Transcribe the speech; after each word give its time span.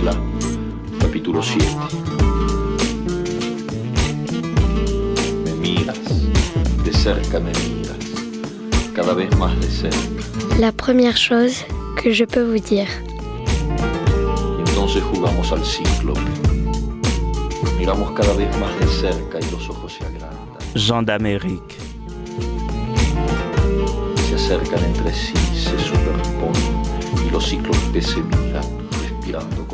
escuela, 0.00 0.16
capítulo 0.98 1.42
7. 1.42 1.64
Me 5.44 5.52
miras, 5.54 5.98
de 6.84 6.92
cerca 6.92 7.38
me 7.38 7.52
miras, 7.52 7.98
cada 8.94 9.14
vez 9.14 9.36
más 9.36 9.58
de 9.60 9.68
cerca. 9.68 9.98
La 10.58 10.72
première 10.72 11.16
chose 11.16 11.66
que 11.96 12.12
je 12.12 12.24
peux 12.24 12.42
vous 12.42 12.60
dire. 12.60 12.88
Y 14.58 14.70
entonces 14.70 15.02
jugamos 15.02 15.52
al 15.52 15.64
cíclope. 15.64 16.20
Miramos 17.78 18.12
cada 18.12 18.32
vez 18.34 18.48
más 18.58 18.78
de 18.80 18.86
cerca 18.86 19.38
y 19.38 19.50
los 19.50 19.68
ojos 19.68 19.94
se 19.94 20.04
agrandan. 20.04 20.58
Jean 20.74 21.04
d'Amérique. 21.04 21.76
Se 24.28 24.34
acercan 24.34 24.84
entre 24.84 25.12
sí, 25.12 25.34
se 25.54 25.78
superponen 25.78 27.26
y 27.26 27.30
los 27.30 27.48
cíclopes 27.48 28.06
se 28.06 28.20
miran, 28.20 28.64
respirando. 29.02 29.69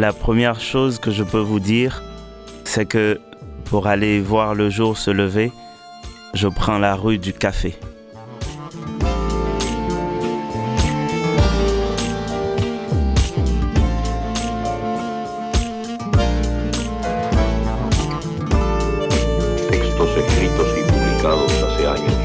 La 0.00 0.14
première 0.14 0.60
chose 0.60 0.98
que 0.98 1.10
je 1.10 1.22
peux 1.22 1.40
vous 1.40 1.60
dire, 1.60 2.02
c'est 2.64 2.86
que 2.86 3.20
pour 3.66 3.86
aller 3.86 4.18
voir 4.18 4.54
le 4.54 4.70
jour 4.70 4.96
se 4.96 5.10
lever, 5.10 5.52
je 6.32 6.48
prends 6.48 6.78
la 6.78 6.94
rue 6.94 7.18
du 7.18 7.34
café. 7.34 7.78
Textos 19.68 20.08
publicados 20.88 21.52
hace 21.62 21.84
años, 21.84 22.20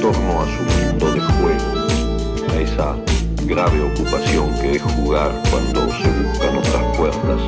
en 0.00 0.12
torno 0.12 0.40
a 0.40 0.46
su 0.46 0.62
mundo 0.86 1.12
de 1.12 1.20
juego, 1.20 1.86
a 2.50 2.56
esa 2.56 2.96
grave 3.44 3.82
ocupación 3.82 4.50
que 4.60 4.76
es 4.76 4.82
jugar 4.82 5.30
cuando 5.50 5.92
se 5.92 6.08
buscan 6.08 6.56
otras 6.56 6.96
puertas. 6.96 7.40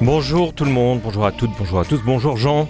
Bonjour 0.00 0.52
tout 0.52 0.66
le 0.66 0.72
monde, 0.72 1.00
bonjour 1.02 1.24
à 1.24 1.32
toutes, 1.32 1.52
bonjour 1.58 1.80
à 1.80 1.84
tous, 1.84 2.02
bonjour 2.04 2.36
Jean, 2.36 2.68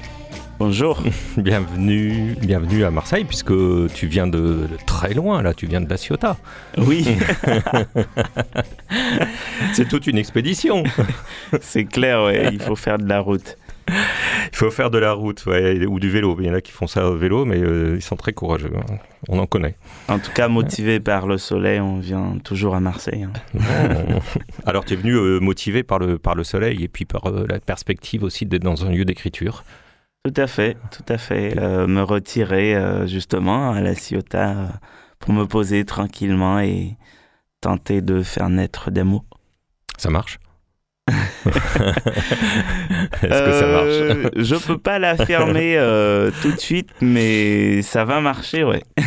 Bonjour. 0.60 1.02
bienvenue, 1.36 2.36
bienvenue 2.40 2.84
à 2.84 2.92
Marseille 2.92 3.24
puisque 3.24 3.52
tu 3.92 4.06
viens 4.06 4.28
de, 4.28 4.38
de 4.38 4.78
très 4.86 5.12
loin 5.12 5.42
là, 5.42 5.52
tu 5.52 5.66
viens 5.66 5.80
de 5.80 5.90
la 5.90 5.96
Ciotat. 5.96 6.36
Oui, 6.78 7.04
C'est 9.72 9.88
toute 9.88 10.06
une 10.06 10.16
expédition. 10.16 10.84
c'est 11.60 11.86
clair, 11.86 12.22
ouais, 12.22 12.50
il 12.52 12.60
faut 12.60 12.76
faire 12.76 12.98
de 12.98 13.08
la 13.08 13.18
route. 13.18 13.56
Il 14.52 14.56
faut 14.56 14.70
faire 14.70 14.90
de 14.90 14.98
la 14.98 15.12
route 15.12 15.44
ouais, 15.46 15.84
ou 15.86 15.98
du 16.00 16.08
vélo. 16.10 16.36
Il 16.40 16.46
y 16.46 16.50
en 16.50 16.54
a 16.54 16.60
qui 16.60 16.72
font 16.72 16.86
ça 16.86 17.08
au 17.08 17.16
vélo, 17.16 17.44
mais 17.44 17.58
euh, 17.58 17.94
ils 17.96 18.02
sont 18.02 18.16
très 18.16 18.32
courageux. 18.32 18.70
hein. 18.76 18.96
On 19.28 19.38
en 19.38 19.46
connaît. 19.46 19.76
En 20.08 20.18
tout 20.18 20.30
cas, 20.32 20.48
motivé 20.48 21.00
par 21.00 21.26
le 21.26 21.38
soleil, 21.38 21.80
on 21.80 21.98
vient 21.98 22.38
toujours 22.44 22.74
à 22.74 22.80
Marseille. 22.80 23.24
hein. 23.24 23.32
Alors 24.66 24.84
tu 24.84 24.94
es 24.94 24.96
venu 24.96 25.14
euh, 25.14 25.40
motivé 25.40 25.82
par 25.82 25.98
le, 25.98 26.18
par 26.18 26.34
le 26.34 26.44
soleil 26.44 26.82
et 26.84 26.88
puis 26.88 27.04
par 27.04 27.26
euh, 27.26 27.46
la 27.48 27.58
perspective 27.60 28.22
aussi 28.22 28.46
d'être 28.46 28.62
dans 28.62 28.84
un 28.86 28.90
lieu 28.90 29.04
d'écriture. 29.04 29.64
Tout 30.24 30.40
à 30.40 30.46
fait, 30.46 30.76
tout 30.90 31.12
à 31.12 31.18
fait. 31.18 31.54
Me 31.54 32.00
retirer 32.00 32.74
justement 33.06 33.72
à 33.72 33.82
la 33.82 33.94
Ciotat 33.94 34.68
pour 35.18 35.34
me 35.34 35.44
poser 35.44 35.84
tranquillement 35.84 36.60
et 36.60 36.96
tenter 37.60 38.00
de 38.00 38.22
faire 38.22 38.48
naître 38.48 38.90
des 38.90 39.02
mots. 39.02 39.24
Ça 39.98 40.08
marche? 40.08 40.38
Est-ce 41.46 43.42
que 43.42 43.52
ça 43.52 43.66
marche? 43.66 43.86
Euh, 43.86 44.30
Je 44.36 44.56
peux 44.56 44.78
pas 44.78 44.98
l'affirmer 44.98 45.76
euh, 45.76 46.30
tout 46.42 46.50
de 46.52 46.58
suite, 46.58 46.90
mais 47.00 47.82
ça 47.82 48.04
va 48.04 48.20
marcher, 48.20 48.64
ouais. 48.64 48.82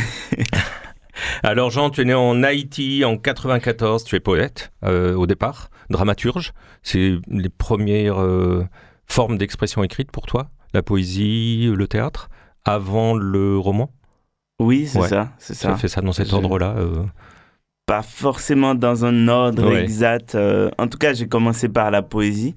Alors 1.43 1.71
Jean, 1.71 1.89
tu 1.89 2.01
es 2.01 2.05
né 2.05 2.13
en 2.13 2.43
Haïti 2.43 3.03
en 3.03 3.17
94, 3.17 4.03
tu 4.03 4.15
es 4.15 4.19
poète 4.19 4.71
euh, 4.85 5.15
au 5.15 5.25
départ, 5.25 5.69
dramaturge. 5.89 6.53
C'est 6.83 7.15
les 7.27 7.49
premières 7.49 8.21
euh, 8.21 8.65
formes 9.07 9.37
d'expression 9.37 9.83
écrite 9.83 10.11
pour 10.11 10.27
toi? 10.27 10.49
La 10.73 10.83
poésie, 10.83 11.71
le 11.73 11.87
théâtre, 11.87 12.29
avant 12.65 13.15
le 13.15 13.57
roman? 13.57 13.91
Oui, 14.59 14.85
c'est 14.87 14.99
Ouais. 14.99 15.07
ça, 15.07 15.29
c'est 15.39 15.53
Tu 15.53 15.59
ça. 15.59 15.71
as 15.73 15.75
fait 15.77 15.87
ça 15.87 16.01
dans 16.01 16.11
cet 16.11 16.31
ordre-là 16.33 16.75
euh, 16.77 17.03
Pas 17.87 18.03
forcément 18.03 18.75
dans 18.75 19.05
un 19.05 19.27
ordre 19.29 19.71
Ouais. 19.71 19.81
exact. 19.81 20.35
euh, 20.35 20.69
en 20.77 20.87
tout 20.87 20.97
cas, 20.97 21.13
j'ai 21.13 21.27
commencé 21.27 21.69
par 21.69 21.89
la 21.89 22.01
poésie, 22.01 22.53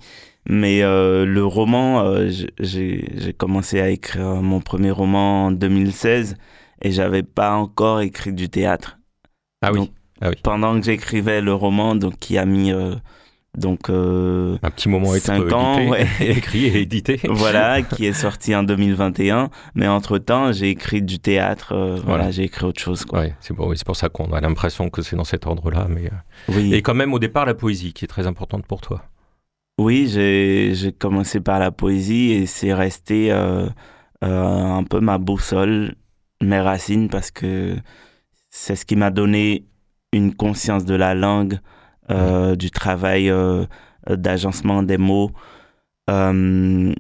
mais 0.49 0.83
euh, 0.83 1.25
le 1.25 1.45
roman, 1.45 2.03
euh, 2.05 2.29
j'ai 2.59 3.33
commencé 3.39 3.81
à 3.81 3.89
écrire 3.91 4.43
mon 4.43 4.61
premier 4.61 4.91
roman 4.91 5.47
en 5.47 5.51
2016 5.53 6.37
et 6.83 6.91
j'avais 6.91 7.23
pas 7.23 7.53
encore 7.55 8.01
écrit 8.01 8.33
du 8.33 8.49
théâtre. 8.49 8.99
Ah 9.63 9.71
oui, 9.73 9.79
Donc, 9.79 9.91
ah 10.21 10.31
oui. 10.31 10.35
Pendant 10.43 10.79
que 10.79 10.85
j'écrivais 10.85 11.41
le 11.41 11.55
roman, 11.55 11.95
donc 11.95 12.19
qui 12.19 12.37
a 12.37 12.45
mis 12.45 12.73
donc 13.59 13.91
euh, 13.91 14.57
Un 14.63 14.71
petit 14.71 14.89
moment 14.89 15.15
être 15.15 15.23
Cinq 15.23 15.53
ans, 15.53 15.77
édité, 15.79 15.91
ouais. 15.91 16.07
écrit 16.37 16.65
et 16.67 16.81
édité. 16.83 17.21
voilà, 17.29 17.83
qui 17.83 18.07
est 18.07 18.13
sorti 18.13 18.55
en 18.55 18.63
2021. 18.63 19.51
Mais 19.75 19.89
entre-temps, 19.89 20.53
j'ai 20.53 20.71
écrit 20.71 21.03
du 21.03 21.19
théâtre. 21.19 21.73
euh, 21.75 21.95
voilà, 21.97 22.05
Voilà. 22.05 22.31
j'ai 22.31 22.45
écrit 22.45 22.65
autre 22.67 22.81
chose. 22.81 23.05
Ouais, 23.13 23.35
c'est 23.41 23.53
bon, 23.55 23.69
oui, 23.69 23.77
c'est 23.77 23.87
pour 23.87 23.97
ça 23.97 24.09
qu'on 24.09 24.33
a 24.33 24.41
l'impression 24.41 24.89
que 24.89 25.03
c'est 25.03 25.17
dans 25.17 25.25
cet 25.25 25.47
ordre-là. 25.47 25.87
Mais 25.89 26.07
euh, 26.07 26.53
Oui, 26.55 26.73
et 26.75 26.83
quand 26.83 26.95
même 26.95 27.13
au 27.13 27.19
départ 27.19 27.45
la 27.47 27.55
poésie 27.55 27.93
qui 27.93 28.05
est 28.05 28.09
très 28.09 28.27
importante 28.27 28.67
pour 28.67 28.81
toi. 28.81 29.03
oui 29.79 30.07
j'ai 30.09 30.93
commencé 30.99 31.41
par 31.41 31.59
la 31.59 31.71
poésie 31.73 32.33
et 32.33 32.47
c'est 32.47 32.73
resté 32.75 33.33
un 34.23 34.85
peu 34.85 35.01
ma 35.01 35.19
boussole, 35.19 35.95
mes 36.43 36.61
racines, 36.61 37.09
parce 37.09 37.31
que 37.31 37.77
c'est 38.51 38.77
ce 38.77 38.85
qui 38.85 38.97
m'a 38.97 39.11
donné 39.11 39.65
une 40.13 40.35
conscience 40.35 40.85
de 40.85 40.95
la 40.95 41.15
langue, 41.15 41.59
euh, 42.11 42.57
du 42.57 42.71
travail 42.71 43.31
euh, 43.31 43.65
d'agencement 44.09 44.83
des 44.83 44.99
mots. 44.99 45.31
Euh, 46.11 46.93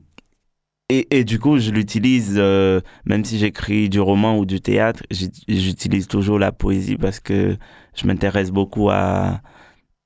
et, 0.88 1.18
et 1.18 1.24
du 1.24 1.38
coup, 1.38 1.58
je 1.58 1.70
l'utilise, 1.70 2.36
même 3.04 3.24
si 3.24 3.38
j'écris 3.38 3.88
du 3.88 4.00
roman 4.00 4.38
ou 4.38 4.44
du 4.44 4.60
théâtre, 4.60 5.02
j'ut- 5.10 5.30
j'utilise 5.48 6.08
toujours 6.08 6.38
la 6.38 6.50
poésie 6.52 6.96
parce 6.96 7.20
que 7.20 7.56
je 7.94 8.06
m'intéresse 8.06 8.50
beaucoup 8.50 8.90
à, 8.90 9.40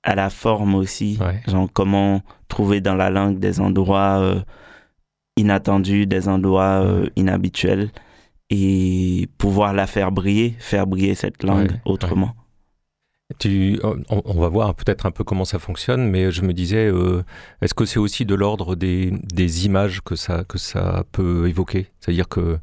à 0.03 0.15
la 0.15 0.28
forme 0.31 0.75
aussi. 0.75 1.19
Ouais. 1.21 1.41
Genre 1.47 1.69
comment 1.72 2.21
trouver 2.48 2.81
dans 2.82 2.94
la 2.97 3.09
langue 3.10 3.38
des 3.38 3.60
endroits 3.60 4.44
inattendus, 5.36 6.06
des 6.06 6.28
endroits 6.28 6.84
inhabituels 7.16 7.91
et 8.50 9.28
pouvoir 9.38 9.72
la 9.72 9.86
faire 9.86 10.12
briller, 10.12 10.54
faire 10.59 10.86
briller 10.86 11.15
cette 11.15 11.42
langue 11.42 11.72
Ouais, 11.72 11.81
autrement. 11.86 12.34
Tu, 13.38 13.80
on, 13.82 14.02
on 14.10 14.38
va 14.38 14.48
voir 14.48 14.74
peut-être 14.74 15.06
un 15.06 15.10
peu 15.10 15.24
comment 15.24 15.46
ça 15.46 15.58
fonctionne, 15.58 16.10
mais 16.10 16.30
je 16.30 16.42
me 16.42 16.52
disais, 16.52 16.86
euh, 16.88 17.22
est-ce 17.62 17.72
que 17.72 17.86
c'est 17.86 17.98
aussi 17.98 18.26
de 18.26 18.34
l'ordre 18.34 18.74
des, 18.76 19.12
des 19.12 19.64
images 19.64 20.02
que 20.02 20.14
ça, 20.14 20.44
que 20.44 20.58
ça 20.58 21.04
peut 21.10 21.48
évoquer? 21.48 21.90
C'est-à-dire 22.00 22.28
que 22.28 22.58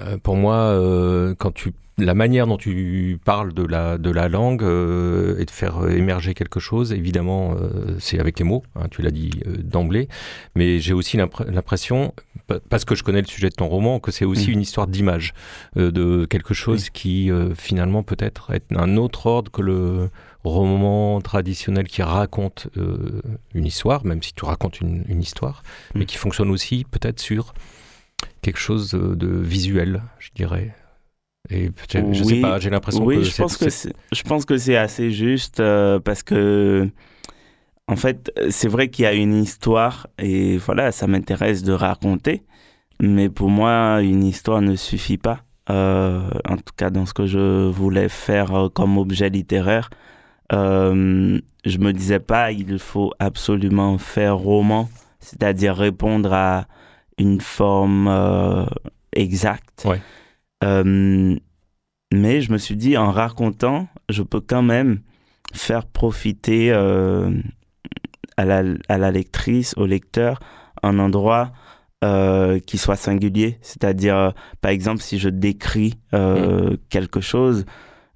euh, 0.00 0.18
pour 0.18 0.34
moi, 0.34 0.56
euh, 0.56 1.36
quand 1.38 1.52
tu, 1.52 1.72
la 2.00 2.14
manière 2.14 2.46
dont 2.46 2.56
tu 2.56 3.18
parles 3.24 3.52
de 3.52 3.64
la, 3.64 3.98
de 3.98 4.10
la 4.10 4.28
langue 4.28 4.62
euh, 4.62 5.38
et 5.38 5.44
de 5.44 5.50
faire 5.50 5.88
émerger 5.88 6.34
quelque 6.34 6.60
chose, 6.60 6.92
évidemment, 6.92 7.54
euh, 7.54 7.96
c'est 7.98 8.18
avec 8.18 8.38
les 8.38 8.44
mots, 8.44 8.62
hein, 8.76 8.86
tu 8.90 9.02
l'as 9.02 9.10
dit 9.10 9.30
euh, 9.46 9.56
d'emblée, 9.62 10.08
mais 10.54 10.78
j'ai 10.80 10.92
aussi 10.92 11.16
l'impr- 11.16 11.48
l'impression, 11.50 12.12
pa- 12.46 12.60
parce 12.68 12.84
que 12.84 12.94
je 12.94 13.02
connais 13.02 13.20
le 13.20 13.26
sujet 13.26 13.48
de 13.50 13.54
ton 13.54 13.68
roman, 13.68 14.00
que 14.00 14.10
c'est 14.10 14.24
aussi 14.24 14.50
Mm. 14.50 14.52
une 14.54 14.60
histoire 14.62 14.86
d'image, 14.86 15.34
euh, 15.76 15.90
de 15.90 16.24
quelque 16.26 16.54
chose 16.54 16.90
qui 16.90 17.30
euh, 17.30 17.54
finalement 17.54 18.02
peut-être 18.02 18.52
est 18.52 18.64
un 18.74 18.96
autre 18.96 19.26
ordre 19.26 19.50
que 19.50 19.62
le 19.62 20.10
roman 20.44 21.20
traditionnel 21.20 21.86
qui 21.86 22.02
raconte 22.02 22.68
euh, 22.76 23.20
une 23.54 23.66
histoire, 23.66 24.04
même 24.06 24.22
si 24.22 24.32
tu 24.34 24.44
racontes 24.44 24.80
une, 24.80 25.04
une 25.08 25.20
histoire, 25.22 25.62
mais 25.94 26.02
Mm. 26.02 26.06
qui 26.06 26.16
fonctionne 26.16 26.50
aussi 26.50 26.84
peut-être 26.90 27.20
sur 27.20 27.52
quelque 28.42 28.58
chose 28.60 28.90
de 28.92 29.26
visuel, 29.28 30.02
je 30.18 30.30
dirais. 30.34 30.74
Et 31.50 31.70
peut-être- 31.70 32.12
je 32.12 32.22
sais 32.22 32.34
Oui, 32.34 32.40
pas, 32.42 32.58
j'ai 32.60 32.70
l'impression 32.70 33.04
oui, 33.04 33.16
que 33.16 33.22
je 33.22 33.36
pense 33.36 33.56
que 33.56 33.68
je 33.70 34.22
pense 34.22 34.44
que 34.44 34.56
c'est 34.56 34.76
assez 34.76 35.10
juste 35.10 35.60
euh, 35.60 35.98
parce 35.98 36.22
que 36.22 36.88
en 37.88 37.96
fait, 37.96 38.30
c'est 38.50 38.68
vrai 38.68 38.88
qu'il 38.88 39.02
y 39.02 39.06
a 39.06 39.12
une 39.14 39.34
histoire 39.34 40.06
et 40.18 40.58
voilà, 40.58 40.92
ça 40.92 41.08
m'intéresse 41.08 41.64
de 41.64 41.72
raconter, 41.72 42.44
mais 43.00 43.28
pour 43.28 43.48
moi, 43.50 44.00
une 44.00 44.22
histoire 44.22 44.60
ne 44.62 44.76
suffit 44.76 45.18
pas. 45.18 45.40
Euh, 45.70 46.30
en 46.48 46.56
tout 46.56 46.72
cas, 46.76 46.90
dans 46.90 47.04
ce 47.06 47.14
que 47.14 47.26
je 47.26 47.68
voulais 47.68 48.08
faire 48.08 48.54
euh, 48.54 48.68
comme 48.68 48.96
objet 48.96 49.28
littéraire, 49.28 49.90
euh, 50.52 51.40
je 51.64 51.78
me 51.78 51.92
disais 51.92 52.20
pas 52.20 52.52
il 52.52 52.78
faut 52.78 53.12
absolument 53.18 53.98
faire 53.98 54.36
roman, 54.36 54.88
c'est-à-dire 55.18 55.74
répondre 55.76 56.32
à 56.32 56.66
une 57.18 57.40
forme 57.40 58.06
euh, 58.08 58.64
exacte. 59.12 59.84
Ouais. 59.84 60.00
Euh, 60.64 61.36
mais 62.12 62.40
je 62.40 62.52
me 62.52 62.58
suis 62.58 62.76
dit, 62.76 62.96
en 62.96 63.10
racontant, 63.10 63.88
je 64.08 64.22
peux 64.22 64.40
quand 64.40 64.62
même 64.62 65.00
faire 65.54 65.86
profiter 65.86 66.72
euh, 66.72 67.30
à, 68.36 68.44
la, 68.44 68.62
à 68.88 68.98
la 68.98 69.10
lectrice, 69.10 69.74
au 69.76 69.86
lecteur, 69.86 70.40
un 70.82 70.98
endroit 70.98 71.52
qui 72.66 72.78
soit 72.78 72.96
singulier. 72.96 73.58
C'est-à-dire, 73.60 74.32
par 74.62 74.70
exemple, 74.70 75.02
si 75.02 75.18
je 75.18 75.28
décris 75.28 75.98
mm. 76.14 76.76
quelque 76.88 77.20
chose, 77.20 77.66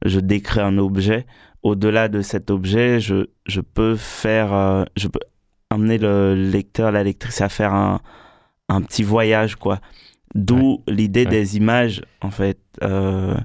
je 0.06 0.20
décris 0.20 0.61
un 0.61 0.79
objet. 0.79 1.26
Au-delà 1.62 2.08
de 2.08 2.23
cet 2.23 2.50
objet, 2.50 2.99
je, 2.99 3.26
je 3.44 3.61
peux 3.61 3.94
faire, 3.94 4.87
je 4.96 5.06
peux 5.08 5.20
amener 5.69 5.99
le 5.99 6.35
lecteur, 6.35 6.93
la 6.93 7.05
lectrice 7.05 7.43
à 7.43 7.50
faire 7.50 7.75
un, 7.75 8.00
un 8.69 8.82
petit 8.82 9.02
voyage, 9.02 9.56
quoi. 9.56 9.81
D'où 10.34 10.82
l'idée 10.88 11.26
des 11.26 11.56
images, 11.56 12.02
en 12.20 12.31
fait. 12.31 12.58
Euh, 12.82 13.36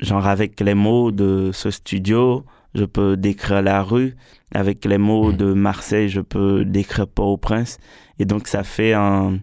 genre 0.00 0.26
avec 0.26 0.60
les 0.60 0.74
mots 0.74 1.10
de 1.10 1.50
ce 1.52 1.70
studio, 1.70 2.44
je 2.74 2.84
peux 2.84 3.16
décrire 3.16 3.62
la 3.62 3.82
rue. 3.82 4.16
Avec 4.54 4.84
les 4.84 4.98
mots 4.98 5.32
mm. 5.32 5.36
de 5.36 5.52
Marseille, 5.52 6.08
je 6.08 6.20
peux 6.20 6.64
décrire 6.64 7.08
Port-au-Prince. 7.08 7.78
Et 8.18 8.24
donc 8.24 8.46
ça 8.46 8.62
fait 8.62 8.92
un, 8.92 9.38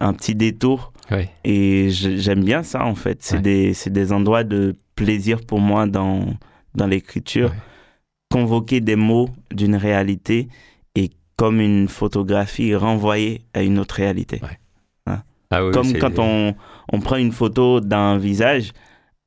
un 0.00 0.12
petit 0.12 0.34
détour. 0.34 0.92
Et 1.44 1.88
j'aime 1.90 2.44
bien 2.44 2.62
ça, 2.62 2.84
en 2.84 2.96
fait. 2.96 3.22
C'est 3.22 3.40
des, 3.40 3.72
des, 3.86 4.12
endroits 4.12 4.42
de 4.42 4.74
plaisir 4.96 5.40
pour 5.46 5.60
moi 5.60 5.86
dans, 5.86 6.34
dans 6.74 6.86
l'écriture. 6.86 7.52
Convoquer 8.30 8.80
des 8.80 8.96
mots 8.96 9.28
d'une 9.52 9.76
réalité 9.76 10.48
et 10.96 11.10
comme 11.36 11.60
une 11.60 11.86
photographie 11.86 12.74
renvoyer 12.74 13.42
à 13.54 13.62
une 13.62 13.78
autre 13.78 13.96
réalité. 13.96 14.40
Ah 15.50 15.60
comme 15.72 15.92
quand 15.94 16.18
on, 16.18 16.54
on, 16.92 17.00
prend 17.00 17.16
une 17.16 17.32
photo 17.32 17.80
d'un 17.80 18.18
visage, 18.18 18.72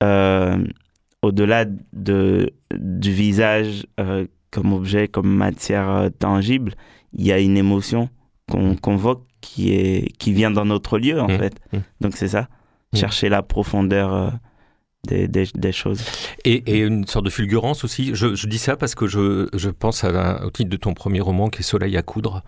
euh, 0.04 0.58
au-delà 1.22 1.66
de, 1.94 2.52
du 2.74 3.12
visage 3.12 3.86
euh, 4.00 4.26
comme 4.52 4.74
objet, 4.74 5.08
comme 5.08 5.34
matière 5.34 5.90
euh, 5.90 6.10
tangible, 6.10 6.74
il 7.14 7.26
y 7.26 7.32
a 7.32 7.40
une 7.40 7.58
émotion 7.58 8.10
qu'on 8.52 8.76
convoque 8.76 9.24
qui, 9.42 9.74
est, 9.74 10.12
qui 10.18 10.34
vient 10.34 10.52
dans 10.52 10.66
notre 10.66 10.98
lieu, 10.98 11.20
en 11.22 11.28
mmh. 11.28 11.38
fait. 11.38 11.56
Mmh. 11.72 11.78
Donc 12.02 12.16
c'est 12.16 12.28
ça, 12.28 12.50
mmh. 12.94 12.98
chercher 12.98 13.30
la 13.30 13.42
profondeur 13.42 14.34
des, 15.08 15.28
des, 15.28 15.72
choses. 15.72 16.04
Et, 16.44 16.56
et, 16.68 16.80
une 16.80 17.06
sorte 17.08 17.26
de 17.26 17.30
fulgurance 17.30 17.84
aussi. 17.84 18.12
Je, 18.14 18.36
je 18.36 18.48
dis 18.48 18.58
ça 18.58 18.76
parce 18.76 18.96
que 18.96 19.08
je, 19.08 19.48
je 19.54 19.70
pense 19.70 20.04
à, 20.04 20.46
au 20.46 20.52
titre 20.52 20.70
de 20.70 20.78
ton 20.78 20.94
premier 20.94 21.22
roman 21.22 21.50
qui 21.50 21.60
est 21.60 21.64
Soleil 21.64 21.96
à 21.98 22.02
coudre, 22.02 22.44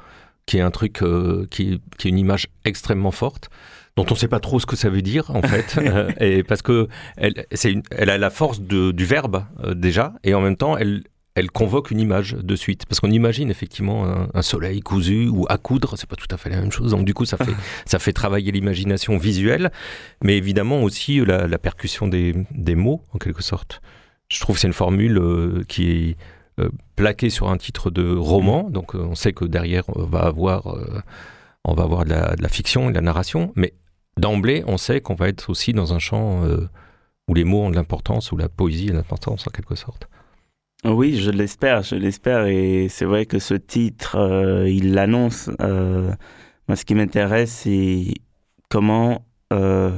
qui 0.46 0.58
est 0.58 0.62
un 0.62 0.72
truc 0.72 1.02
euh, 1.02 1.48
qui, 1.50 1.82
qui, 1.98 2.08
est 2.08 2.12
une 2.12 2.18
image 2.18 2.48
extrêmement 2.66 3.12
forte 3.12 3.50
dont 3.96 4.06
on 4.10 4.14
ne 4.14 4.20
sait 4.20 4.28
pas 4.28 4.40
trop 4.40 4.60
ce 4.60 4.66
que 4.66 4.76
ça 4.76 4.90
veut 4.90 5.02
dire 5.02 5.32
en 5.32 5.42
fait, 5.42 5.78
euh, 5.82 6.12
et 6.20 6.44
parce 6.44 6.62
que 6.62 6.88
elle, 7.18 7.46
une, 7.66 7.84
elle 7.92 8.10
a 8.10 8.18
la 8.18 8.30
force 8.30 8.62
de, 8.62 8.92
du 8.92 9.06
verbe 9.06 9.46
euh, 9.64 9.74
déjà, 9.74 10.14
et 10.24 10.34
en 10.34 10.42
même 10.42 10.56
temps 10.56 10.78
elle, 10.78 11.04
elle 11.36 11.52
convoque 11.52 11.92
une 11.92 12.00
image 12.00 12.34
de 12.34 12.56
suite. 12.56 12.86
Parce 12.86 13.00
qu'on 13.00 13.12
imagine 13.12 13.50
effectivement 13.50 14.28
un, 14.34 14.42
soleil 14.42 14.82
cousu 14.82 15.28
ou 15.30 15.46
à 15.50 15.58
coudre, 15.58 15.96
c'est 15.98 16.10
pas 16.10 16.18
tout 16.18 16.28
à 16.30 16.38
fait 16.38 16.50
la 16.50 16.58
même 16.58 16.72
chose. 16.72 16.92
Donc 16.92 17.06
du 17.06 17.14
coup, 17.14 17.24
ça 17.24 17.38
fait, 17.38 17.54
ça 17.86 18.00
fait 18.00 18.12
travailler 18.12 18.52
l'imagination 18.52 19.18
visuelle, 19.18 19.72
mais 20.24 20.36
évidemment 20.36 20.84
aussi 20.84 21.24
la, 21.26 21.58
percussion 21.58 22.08
des, 22.08 22.36
des, 22.52 22.76
mots, 22.76 23.02
en 23.14 23.18
quelque 23.18 23.44
sorte. 23.44 23.82
Je 24.30 24.40
trouve 24.42 24.56
que 24.56 24.62
c'est 24.62 24.68
une 24.68 24.74
formule 24.74 25.18
euh, 25.18 25.64
qui 25.68 25.92
est 25.92 26.18
euh, 26.62 26.69
plaquée 26.96 27.30
sur 27.30 27.50
un 27.50 27.58
titre 27.58 27.90
de 27.92 28.16
roman, 28.16 28.69
mm. 28.69 28.72
donc 28.72 28.96
euh, 28.96 29.00
on 29.00 29.16
sait 29.16 29.34
que 29.34 29.46
derrière, 29.46 29.84
on 29.96 30.04
va 30.04 30.22
avoir, 30.22 30.75
on 31.66 31.74
va 31.74 31.84
avoir 31.84 32.06
de 32.06 32.12
la, 32.12 32.36
de 32.36 32.42
la, 32.42 32.50
fiction 32.50 32.90
et 32.90 32.92
de 32.92 32.96
la 32.96 33.02
narration, 33.02 33.52
mais 33.56 33.74
d'emblée, 34.18 34.63
on 34.68 34.78
sait 34.78 35.02
qu'on 35.02 35.16
va 35.16 35.28
être 35.28 35.50
aussi 35.50 35.74
dans 35.74 35.94
un 35.94 36.00
champ 36.00 36.44
où 37.28 37.34
les 37.34 37.44
mots 37.44 37.62
ont 37.62 37.69
de 37.69 37.75
l'importance, 37.75 38.31
où 38.31 38.38
la 38.38 38.50
poésie 38.50 38.90
a 38.90 38.92
de 38.92 38.98
l'importance, 38.98 39.48
en 39.48 39.52
quelque 39.52 39.75
sorte. 39.75 40.08
Oui, 40.84 41.18
je 41.18 41.30
l'espère, 41.30 41.84
je 41.84 41.96
l'espère. 41.96 42.46
Et 42.48 42.88
c'est 42.90 43.06
vrai 43.06 43.25
que 43.25 43.38
ce 43.38 43.54
titre, 43.54 44.16
euh, 44.18 44.68
il 44.68 44.94
l'annonce. 44.94 45.50
Euh, 45.62 46.12
moi, 46.68 46.75
ce 46.75 46.86
qui 46.86 46.96
m'intéresse, 46.96 47.52
c'est 47.52 48.16
comment, 48.68 49.24
euh, 49.54 49.92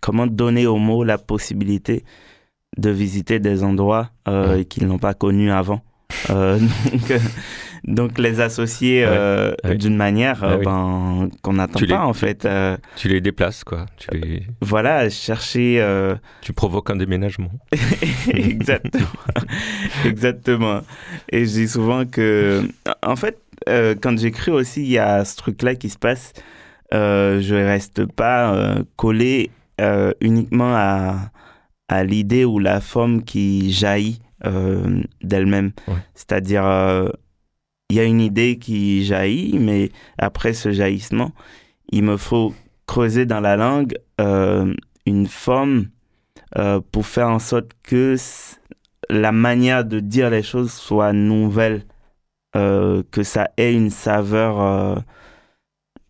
comment 0.00 0.26
donner 0.26 0.66
aux 0.66 0.78
mots 0.78 1.04
la 1.04 1.18
possibilité 1.18 2.04
de 2.76 2.90
visiter 2.90 3.38
des 3.40 3.62
endroits 3.62 4.10
qu'ils 4.68 4.86
n'ont 4.86 4.98
pas 4.98 5.14
connus 5.14 5.50
avant. 5.50 5.82
donc, 6.28 7.20
donc 7.84 8.18
les 8.18 8.40
associer 8.40 9.04
euh, 9.06 9.54
d'une 9.74 9.96
manière 9.96 10.58
ben, 10.62 11.28
qu'on 11.42 11.52
n'attend 11.54 11.80
pas 11.86 12.04
en 12.04 12.12
fait. 12.12 12.44
Euh. 12.44 12.76
tu 12.96 13.08
les 13.08 13.20
déplaces 13.20 13.64
quoi. 13.64 13.86
Tu 13.96 14.08
les... 14.16 14.42
Voilà, 14.60 15.08
chercher. 15.08 15.80
Euh, 15.80 16.14
tu 16.42 16.52
provoques 16.52 16.90
un 16.90 16.96
déménagement. 16.96 17.50
Exactement. 18.32 19.06
Exactement. 20.04 20.80
Et 21.30 21.46
je 21.46 21.50
dis 21.50 21.68
souvent 21.68 22.04
que, 22.04 22.62
en 23.02 23.16
fait, 23.16 23.38
quand 23.66 24.18
j'écris 24.18 24.50
aussi, 24.50 24.82
il 24.82 24.90
y 24.90 24.98
a 24.98 25.24
ce 25.24 25.36
truc-là 25.36 25.74
qui 25.74 25.88
se 25.88 25.98
passe. 25.98 26.32
je 26.92 27.54
reste 27.54 28.04
pas 28.06 28.76
collé 28.96 29.50
uniquement 30.20 30.74
à, 30.74 31.30
à 31.90 32.04
l'idée 32.04 32.44
ou 32.44 32.58
la 32.58 32.80
forme 32.80 33.22
qui 33.22 33.72
jaillit 33.72 34.20
d'elle-même. 35.22 35.72
C'est-à-dire 36.14 36.64
il 37.90 37.96
y 37.96 38.00
a 38.00 38.04
une 38.04 38.20
idée 38.20 38.56
qui 38.58 39.04
jaillit, 39.04 39.58
mais 39.58 39.90
après 40.16 40.52
ce 40.52 40.70
jaillissement, 40.70 41.32
il 41.90 42.04
me 42.04 42.16
faut 42.16 42.54
creuser 42.86 43.26
dans 43.26 43.40
la 43.40 43.56
langue 43.56 43.94
euh, 44.20 44.72
une 45.06 45.26
forme 45.26 45.88
euh, 46.56 46.80
pour 46.92 47.04
faire 47.04 47.28
en 47.28 47.40
sorte 47.40 47.72
que 47.82 48.14
la 49.08 49.32
manière 49.32 49.84
de 49.84 49.98
dire 49.98 50.30
les 50.30 50.44
choses 50.44 50.72
soit 50.72 51.12
nouvelle, 51.12 51.84
euh, 52.54 53.02
que 53.10 53.24
ça 53.24 53.50
ait 53.56 53.74
une 53.74 53.90
saveur 53.90 55.02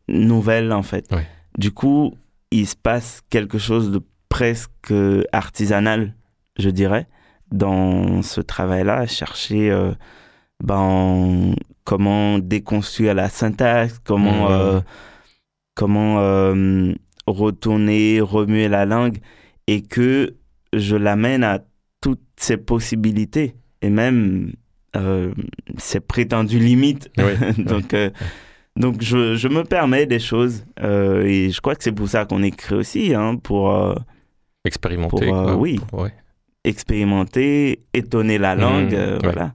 nouvelle 0.07 0.73
en 0.73 0.83
fait. 0.83 1.09
Du 1.57 1.73
coup, 1.73 2.15
il 2.51 2.67
se 2.67 2.77
passe 2.77 3.23
quelque 3.31 3.57
chose 3.57 3.91
de 3.91 4.03
presque 4.31 4.95
artisanal, 5.33 6.15
je 6.59 6.71
dirais, 6.71 7.07
dans 7.53 8.23
ce 8.23 8.41
travail-là, 8.41 9.07
chercher 9.07 9.71
ben, 10.63 11.55
comment 11.85 12.39
déconstruire 12.39 13.15
la 13.15 13.29
syntaxe, 13.29 14.01
comment, 14.05 14.49
mmh. 14.49 14.53
euh, 14.53 14.81
comment 15.75 16.21
euh, 16.21 16.93
retourner, 17.27 18.21
remuer 18.21 18.69
la 18.69 18.87
langue, 18.87 19.19
et 19.67 19.83
que 19.83 20.37
je 20.73 20.97
l'amène 20.97 21.43
à 21.43 21.65
toutes 22.01 22.23
ces 22.37 22.57
possibilités, 22.57 23.57
et 23.83 23.91
même 23.91 24.53
euh, 24.97 25.33
ces 25.79 26.01
prétendues 26.01 26.59
limites. 26.59 27.11
donc, 27.59 27.97
donc 28.77 29.03
je, 29.03 29.35
je, 29.35 29.49
me 29.49 29.65
permets 29.65 30.07
des 30.07 30.21
choses, 30.21 30.65
et 30.81 31.51
je 31.51 31.61
crois 31.61 31.75
que 31.75 31.83
c'est 31.83 31.93
pour 31.93 32.09
ça 32.09 32.25
qu'on 32.25 32.43
écrit 32.43 32.77
aussi, 32.77 33.15
hein, 33.15 33.37
pour... 33.37 33.97
Expérimenter. 34.65 35.31
oui. 35.57 35.81
Expérimenter, 36.63 37.87
étonner 37.95 38.37
la 38.37 38.55
mmh. 38.55 38.61
langue, 38.61 39.19
voilà. 39.23 39.55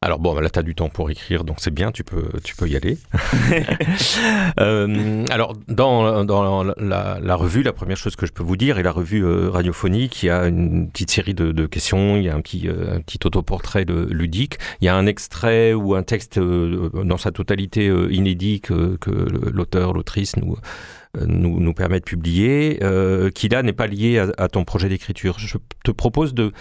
Alors 0.00 0.20
bon, 0.20 0.38
là, 0.38 0.48
tu 0.48 0.60
as 0.60 0.62
du 0.62 0.76
temps 0.76 0.88
pour 0.88 1.10
écrire, 1.10 1.42
donc 1.42 1.56
c'est 1.58 1.74
bien, 1.74 1.90
tu 1.90 2.04
peux, 2.04 2.28
tu 2.44 2.54
peux 2.54 2.68
y 2.68 2.76
aller. 2.76 2.98
euh, 4.60 5.24
alors, 5.28 5.56
dans, 5.66 6.24
dans 6.24 6.62
la, 6.62 7.18
la, 7.20 7.34
revue, 7.34 7.64
la 7.64 7.72
première 7.72 7.96
chose 7.96 8.14
que 8.14 8.24
je 8.24 8.32
peux 8.32 8.44
vous 8.44 8.56
dire 8.56 8.78
est 8.78 8.84
la 8.84 8.92
revue 8.92 9.24
euh, 9.24 9.50
radiophonique. 9.50 10.22
Il 10.22 10.26
y 10.26 10.30
a 10.30 10.46
une 10.46 10.88
petite 10.88 11.10
série 11.10 11.34
de, 11.34 11.50
de 11.50 11.66
questions, 11.66 12.16
il 12.16 12.22
y 12.22 12.28
a 12.28 12.36
un 12.36 12.40
petit, 12.40 12.68
euh, 12.68 12.94
un 12.94 13.00
petit 13.00 13.18
autoportrait 13.24 13.84
de, 13.84 14.06
ludique, 14.08 14.58
il 14.80 14.84
y 14.84 14.88
a 14.88 14.94
un 14.94 15.06
extrait 15.06 15.74
ou 15.74 15.96
un 15.96 16.04
texte 16.04 16.38
euh, 16.38 16.90
dans 17.02 17.18
sa 17.18 17.32
totalité 17.32 17.92
inédit 18.10 18.60
que, 18.60 18.96
que 18.98 19.10
l'auteur, 19.10 19.94
l'autrice 19.94 20.36
nous 20.36 20.56
nous, 21.26 21.60
nous 21.60 21.74
permet 21.74 22.00
de 22.00 22.04
publier, 22.04 22.78
euh, 22.82 23.30
qui 23.30 23.48
là 23.48 23.62
n'est 23.62 23.72
pas 23.72 23.86
lié 23.86 24.18
à, 24.18 24.28
à 24.36 24.48
ton 24.48 24.64
projet 24.64 24.88
d'écriture. 24.88 25.38
Je 25.38 25.58
te 25.84 25.90
propose 25.90 26.34
de 26.34 26.52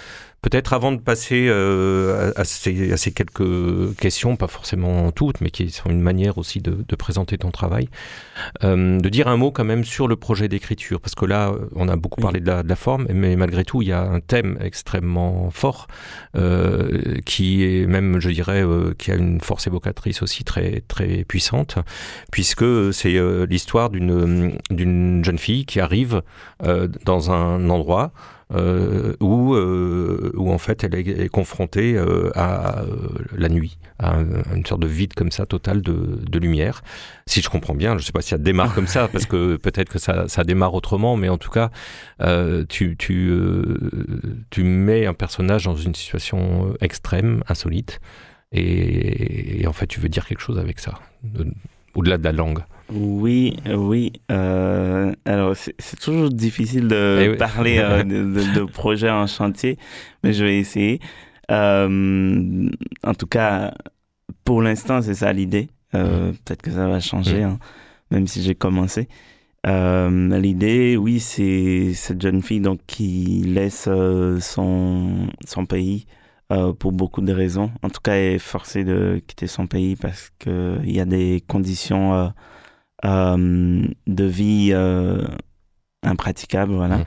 Peut-être 0.44 0.74
avant 0.74 0.92
de 0.92 1.01
passer 1.01 1.48
euh, 1.50 2.32
à, 2.36 2.44
ces, 2.44 2.94
à, 2.94 2.98
ces, 2.98 3.12
quelques 3.12 3.98
questions, 3.98 4.36
pas 4.36 4.48
forcément 4.48 5.12
toutes, 5.12 5.42
mais 5.42 5.50
qui 5.50 5.72
sont 5.72 5.89
une 5.89 6.00
manière 6.00 6.38
aussi 6.38 6.62
de, 6.62 6.86
de 6.88 6.96
présenter 6.96 7.39
ton 7.39 7.50
travail, 7.50 7.89
euh, 8.63 9.00
de 9.00 9.10
dire 9.10 9.27
un 9.27 9.36
mot 9.36 9.51
quand 9.51 9.63
même 9.63 9.84
sur 9.84 10.08
le 10.08 10.16
projet 10.16 10.48
d'écriture, 10.48 11.01
parce 11.01 11.16
que 11.16 11.25
là, 11.25 11.54
on 11.75 11.89
a 11.89 11.96
beaucoup 11.96 12.22
parlé 12.22 12.39
de 12.39 12.46
la, 12.46 12.62
de 12.62 12.70
la, 12.70 12.75
forme, 12.75 13.08
mais 13.12 13.36
malgré 13.36 13.66
tout, 13.66 13.82
il 13.82 13.88
y 13.88 13.92
a 13.92 14.01
un 14.01 14.20
thème 14.20 14.60
extrêmement 14.62 15.50
fort, 15.50 15.88
euh, 16.36 17.20
qui 17.25 17.63
est 17.63 17.88
même, 17.88 18.20
je 18.20 18.30
dirais, 18.30 18.63
euh, 18.63 18.94
qui 18.96 19.12
a 19.12 19.16
une 19.16 19.42
force 19.42 19.66
évocatrice 19.66 20.22
aussi 20.22 20.44
très, 20.44 20.82
très 20.88 21.24
puissante, 21.24 21.80
puisque 22.32 22.94
c'est 22.94 23.18
euh, 23.18 23.48
l'histoire 23.50 23.89
d'une 23.89 24.37
jeune 24.72 25.38
fille 25.38 25.65
qui 25.65 25.79
arrive 25.79 26.22
euh, 26.63 26.88
dans 27.06 27.32
un 27.32 27.70
endroit, 27.70 28.12
euh, 28.56 29.13
où, 29.20 29.56
euh, 29.56 30.32
où 30.36 30.53
en 30.53 30.58
fait 30.58 30.82
elle 30.86 30.96
est, 30.96 31.27
confrontée 31.27 31.98
euh, 31.98 32.32
à 32.34 32.82
la 33.36 33.50
nuit, 33.50 33.77
à, 34.00 34.20
une 34.56 34.65
sorte 34.65 34.82
de 34.82 34.88
vide 34.88 35.13
comme 35.15 35.32
ça 35.32 35.46
total 35.46 35.82
de, 35.82 36.22
de 36.22 36.39
lumière. 36.39 36.82
Si 37.25 37.41
je 37.41 37.50
comprends 37.50 37.75
bien, 37.75 37.91
je 37.91 37.96
ne 37.96 38.01
sais 38.03 38.13
pas 38.13 38.22
si 38.22 38.29
ça 38.29 38.38
démarre 38.38 38.74
comme 38.74 38.88
ça, 38.88 39.10
parce 39.10 39.25
que 39.25 39.58
peut-être 39.62 39.89
que 39.89 40.00
ça, 40.00 40.29
ça, 40.29 40.46
démarre 40.46 40.74
autrement, 40.74 41.17
mais 41.17 41.27
en 41.27 41.38
tout 41.38 41.50
cas, 41.50 41.72
tu, 42.70 42.96
tu, 42.96 43.34
tu 44.50 44.63
mets 44.63 45.06
un 45.06 45.13
personnage 45.13 45.65
dans 45.65 45.75
une 45.75 45.94
situation 45.94 46.74
extrême, 46.79 47.44
insolite, 47.50 48.00
et, 48.53 49.62
et, 49.62 49.67
en 49.67 49.74
fait 49.74 49.88
tu 49.88 50.00
veux 50.00 50.08
dire 50.08 50.25
quelque 50.25 50.39
chose 50.39 50.58
avec 50.58 50.79
ça. 50.79 50.94
au-delà 51.96 52.17
de 52.17 52.24
la 52.24 52.32
langue 52.32 52.60
Oui, 52.94 53.58
oui. 53.75 54.13
Euh, 54.32 55.13
alors, 55.25 55.56
c'est 55.56 56.00
toujours 56.00 56.29
difficile 56.29 56.88
de 56.88 57.20
Eh 57.22 57.29
oui. 57.32 57.38
parler 57.38 57.77
euh, 57.79 58.03
de, 58.03 58.24
de, 58.24 58.60
de 58.60 58.63
projets 58.72 59.10
en 59.10 59.27
chantier, 59.27 59.77
mais 60.24 60.32
je 60.34 60.44
vais 60.46 60.58
essayer. 60.58 61.00
Euh, 61.51 62.70
en 63.03 63.13
tout 63.13 63.27
cas, 63.27 63.74
pour 64.46 64.62
l'instant, 64.62 65.01
c'est 65.01 65.15
ça 65.15 65.34
l'idée. 65.34 65.67
Euh, 65.96 66.32
Peut-être 66.46 66.62
que 66.62 66.72
ça 66.72 66.88
va 66.88 67.00
changer, 67.00 67.44
Mhm. 67.44 67.51
hein, 67.51 67.60
même 68.12 68.27
si 68.27 68.41
j'ai 68.41 68.56
commencé. 68.56 69.08
Euh, 69.65 70.39
l'idée, 70.39 70.96
oui, 70.98 71.20
c'est 71.20 71.94
cette 71.94 72.22
jeune 72.22 72.41
fille 72.41 72.62
donc 72.62 72.79
qui 72.88 73.44
laisse 73.46 73.89
son 74.39 75.27
son 75.46 75.65
pays 75.65 76.06
euh, 76.53 76.72
pour 76.74 76.94
beaucoup 76.94 77.20
de 77.22 77.34
raisons. 77.34 77.72
En 77.82 77.89
tout 77.89 78.00
cas, 78.01 78.13
elle 78.13 78.36
est 78.36 78.39
forcée 78.39 78.86
de 78.86 79.22
quitter 79.27 79.48
son 79.48 79.67
pays 79.67 79.98
parce 79.98 80.32
que 80.39 80.77
il 80.86 80.91
y 80.96 81.01
a 81.01 81.06
des 81.06 81.44
conditions 81.48 82.13
euh, 82.13 82.27
de 83.04 84.24
vie 84.24 84.70
euh, 84.72 85.25
impraticables, 86.04 86.74
voilà. 86.74 87.00
Mhm. 87.00 87.06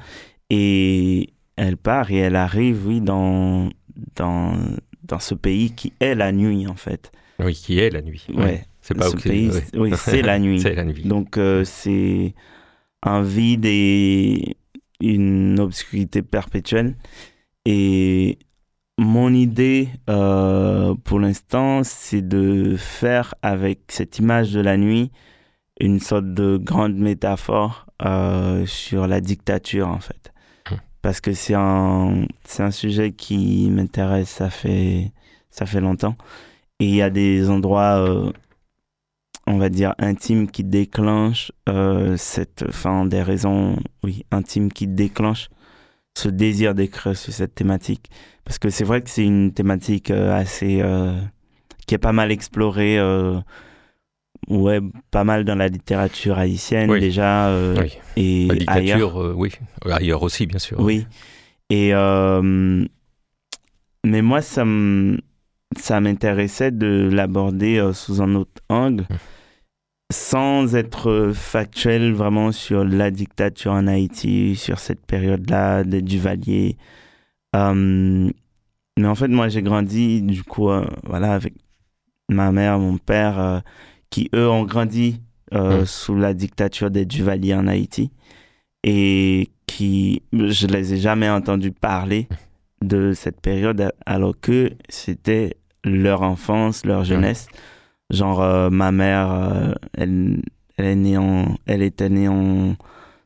Et 0.51 1.31
elle 1.57 1.77
part 1.77 2.11
et 2.11 2.17
elle 2.17 2.37
arrive, 2.37 2.87
oui, 2.87 3.01
dans 3.01 3.71
dans 4.17 4.57
dans 5.05 5.19
ce 5.19 5.35
pays 5.35 5.73
qui 5.73 5.93
est 6.01 6.15
la 6.15 6.33
nuit 6.33 6.67
en 6.67 6.77
fait. 6.77 7.13
Oui, 7.39 7.55
qui 7.55 7.79
est 7.79 7.91
la 7.91 8.03
nuit. 8.03 8.27
Ouais. 8.35 8.67
C'est 8.81 8.95
pas 8.95 9.11
ce 9.11 9.17
pays, 9.17 9.51
ouais. 9.51 9.65
oui, 9.75 9.93
c'est 9.97 10.23
la 10.23 10.39
nuit. 10.39 10.61
C'est 10.63 10.75
la 10.75 10.85
nuit. 10.85 11.03
Donc 11.05 11.37
euh, 11.37 11.65
c'est 11.65 12.35
un 13.03 13.23
vide 13.23 13.67
et 13.67 14.57
une 15.01 15.61
obscurité 15.61 16.23
perpétuelle. 16.23 16.97
Et 17.67 18.39
mon 18.99 19.33
idée 19.33 19.89
euh, 20.09 20.95
pour 21.05 21.21
l'instant, 21.21 21.83
c'est 21.85 22.27
de 22.27 22.77
faire 22.77 23.35
avec 23.43 23.81
cette 23.89 24.19
image 24.19 24.53
de 24.53 24.61
la 24.61 24.77
nuit 24.77 25.11
une 25.81 25.99
sorte 25.99 26.27
de 26.27 26.59
grande 26.59 26.95
métaphore 26.97 27.87
euh, 28.05 28.67
sur 28.67 29.07
la 29.07 29.21
dictature 29.21 29.89
en 29.89 29.99
fait. 29.99 30.33
Hmm. 30.71 30.77
Parce 31.03 31.21
que 31.21 31.33
c'est 31.33 31.55
un, 31.55 32.27
c'est 32.45 32.63
un 32.63 32.71
sujet 32.71 33.13
qui 33.13 33.71
m'intéresse, 33.71 34.29
ça 34.29 34.51
fait, 34.51 35.13
ça 35.51 35.67
fait 35.67 35.81
longtemps. 35.81 36.17
Et 36.79 36.87
il 36.87 36.95
y 36.95 37.03
a 37.03 37.11
des 37.11 37.51
endroits 37.51 37.99
euh, 37.99 38.31
on 39.47 39.59
va 39.59 39.69
dire, 39.69 39.95
intimes 39.99 40.51
qui 40.51 40.63
déclenchent 40.63 41.51
euh, 41.69 42.17
cette, 42.17 42.65
enfin, 42.69 43.05
des 43.07 43.23
raisons, 43.23 43.77
oui, 44.05 44.25
intimes 44.31 44.71
qui 44.71 44.87
déclenchent 44.87 45.49
ce 46.17 46.29
désir 46.29 46.75
d'écrire 46.75 47.17
sur 47.17 47.33
cette 47.33 47.55
thématique. 47.55 48.11
Parce 48.45 48.59
que 48.59 48.71
c'est 48.71 48.85
vrai 48.85 49.03
que 49.03 49.11
c'est 49.11 49.25
une 49.25 49.53
thématique 49.53 50.11
assez, 50.11 50.83
qui 51.87 51.95
est 51.95 51.99
pas 51.99 52.13
mal 52.13 52.33
explorée, 52.33 52.99
ouais, 54.49 54.81
pas 55.11 55.25
mal 55.25 55.45
dans 55.45 55.55
la 55.55 55.69
littérature 55.69 56.39
haïtienne 56.39 56.91
Oui. 56.91 57.01
déjà, 57.01 57.49
euh, 57.49 57.77
Oui. 57.81 57.99
et 58.17 58.47
La 58.47 58.73
ailleurs. 58.75 58.83
dictature, 59.09 59.23
euh, 59.23 59.35
oui. 59.37 59.53
Ailleurs 59.85 60.23
aussi, 60.23 60.47
bien 60.47 60.59
sûr. 60.59 60.81
Oui. 60.81 61.07
Et 61.71 61.95
euh, 61.95 62.85
mais 64.05 64.23
moi, 64.23 64.41
ça 64.43 64.65
m'intéressait 66.01 66.71
de 66.73 67.09
l'aborder 67.13 67.91
sous 67.95 68.23
un 68.23 68.35
autre 68.35 68.61
angle, 68.69 69.05
Mm. 69.11 69.17
sans 70.13 70.75
être 70.75 71.31
factuel 71.35 72.13
vraiment 72.13 72.51
sur 72.51 72.85
la 72.85 73.11
dictature 73.13 73.73
en 73.73 73.87
Haïti, 73.87 74.57
sur 74.57 74.79
cette 74.81 75.07
période-là 75.07 75.85
des 75.85 76.03
Duvalier. 76.03 76.77
Euh, 77.55 78.29
mais 78.99 79.07
en 79.07 79.15
fait, 79.15 79.29
moi, 79.29 79.49
j'ai 79.49 79.63
grandi 79.63 80.23
du 80.23 80.43
coup, 80.43 80.69
voilà, 81.05 81.33
avec 81.35 81.55
ma 82.29 82.51
mère, 82.53 82.79
mon 82.81 82.99
père, 82.99 83.63
qui 84.11 84.29
eux 84.35 84.49
ont 84.49 84.65
grandi 84.65 85.21
euh, 85.55 85.83
Mm. 85.83 85.87
sous 85.87 86.15
la 86.15 86.33
dictature 86.35 86.91
des 86.93 87.05
Duvalier 87.07 87.55
en 87.55 87.67
Haïti 87.67 88.11
et 88.85 89.49
qui 89.67 90.23
je 90.33 90.67
les 90.69 90.95
ai 90.95 90.97
jamais 90.99 91.29
entendus 91.29 91.73
parler 91.73 92.29
de 92.83 93.13
cette 93.13 93.41
période 93.41 93.93
alors 94.07 94.35
que 94.41 94.71
c'était 94.89 95.57
leur 95.85 96.23
enfance, 96.23 96.85
leur 96.87 97.05
jeunesse. 97.05 97.49
Genre 98.11 98.41
euh, 98.43 98.71
ma 98.71 98.91
mère, 98.93 99.31
euh, 99.33 99.73
elle, 99.95 100.41
elle 100.77 100.85
est 100.87 100.95
née 100.97 101.17
en, 101.19 101.57
elle 101.67 101.83
était 101.83 102.09
née 102.09 102.29
en 102.29 102.77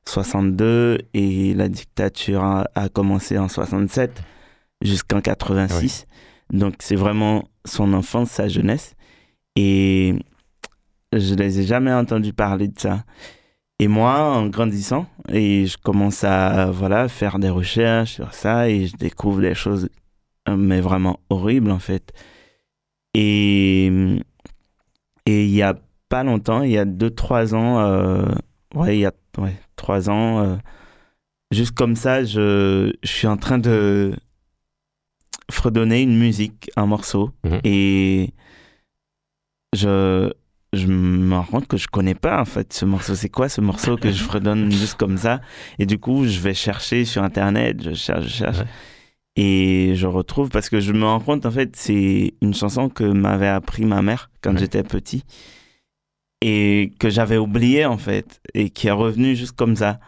62 0.07 0.99
et 1.15 1.55
la 1.55 1.69
dictature 1.69 2.43
a, 2.43 2.67
a 2.75 2.89
commencé 2.89 3.39
en 3.39 3.49
67 3.49 4.23
jusqu'en 4.83 5.21
86. 5.21 6.07
Donc 6.53 6.75
c'est 6.81 6.97
vraiment 6.97 7.49
son 7.65 7.93
enfance, 7.95 8.31
sa 8.31 8.49
jeunesse 8.49 8.95
et 9.57 10.15
je 11.19 11.35
les 11.35 11.61
ai 11.61 11.65
jamais 11.65 11.93
entendus 11.93 12.33
parler 12.33 12.69
de 12.69 12.79
ça. 12.79 13.05
Et 13.81 13.89
moi, 13.89 14.21
en 14.37 14.47
grandissant, 14.49 15.07
et 15.29 15.67
je 15.67 15.77
commence 15.79 16.23
à 16.25 16.71
voilà 16.71 17.09
faire 17.09 17.39
des 17.39 17.51
recherches 17.51 18.13
sur 18.15 18.33
ça 18.33 18.69
et 18.69 18.87
je 18.87 18.97
découvre 18.97 19.41
des 19.41 19.55
choses, 19.55 19.89
euh, 20.49 20.57
mais 20.57 20.81
vraiment 20.81 21.19
horribles 21.29 21.71
en 21.73 21.81
fait. 21.81 22.13
Et 23.15 23.87
et 25.27 25.45
il 25.45 25.51
y 25.51 25.63
a 25.63 25.75
pas 26.09 26.23
longtemps, 26.23 26.63
il 26.63 26.71
y 26.71 26.79
a 26.79 26.85
deux 26.85 27.11
trois 27.11 27.55
ans, 27.55 27.81
euh, 27.81 28.25
ouais, 28.75 28.97
il 28.99 29.01
y 29.01 29.07
a 29.07 29.13
ouais, 29.39 29.57
trois 29.77 30.09
ans, 30.11 30.39
euh, 30.41 30.57
juste 31.51 31.73
comme 31.75 31.97
ça, 31.97 32.23
je, 32.25 32.93
je 33.03 33.09
suis 33.11 33.27
en 33.27 33.37
train 33.37 33.59
de 33.59 34.15
fredonner 35.51 36.03
une 36.03 36.17
musique, 36.19 36.71
un 36.77 36.87
morceau, 36.87 37.31
Mhm. 37.45 37.61
et 37.65 38.33
je 39.75 40.33
je 40.75 40.87
me 40.87 41.35
rends 41.37 41.45
compte 41.45 41.67
que 41.67 41.77
je 41.77 41.89
connais 41.89 42.15
pas 42.15 42.41
en 42.41 42.45
fait 42.45 42.73
ce 42.73 42.85
morceau. 42.85 43.15
C'est 43.15 43.29
quoi 43.29 43.49
ce 43.49 43.61
morceau 43.61 43.97
que 43.97 44.11
je 44.11 44.23
fredonne 44.23 44.71
juste 44.71 44.95
comme 44.95 45.17
ça? 45.17 45.41
Et 45.79 45.87
du 45.87 45.99
coup, 45.99 46.27
je 46.27 46.39
vais 46.41 46.55
chercher 46.55 47.05
sur 47.05 47.23
internet, 47.23 47.83
je 47.83 47.95
cherche, 47.95 48.25
je 48.25 48.29
cherche. 48.29 48.59
Ouais. 48.59 48.67
Et 49.37 49.93
je 49.97 50.07
retrouve 50.07 50.49
parce 50.49 50.69
que 50.69 50.79
je 50.81 50.93
me 50.93 51.05
rends 51.05 51.19
compte 51.21 51.45
en 51.47 51.51
fait, 51.51 51.75
c'est 51.77 52.35
une 52.41 52.55
chanson 52.55 52.89
que 52.89 53.03
m'avait 53.05 53.49
appris 53.49 53.85
ma 53.85 54.01
mère 54.03 54.31
quand 54.43 54.53
Ouais. 54.53 54.59
j'étais 54.59 54.83
petit 54.85 55.25
et 56.41 56.93
que 56.99 57.09
j'avais 57.11 57.39
oublié 57.39 57.85
en 57.87 57.97
fait 57.97 58.41
et 58.55 58.71
qui 58.71 58.89
est 58.89 58.93
revenu 58.93 59.35
juste 59.35 59.57
comme 59.57 59.77
ça. 59.77 59.99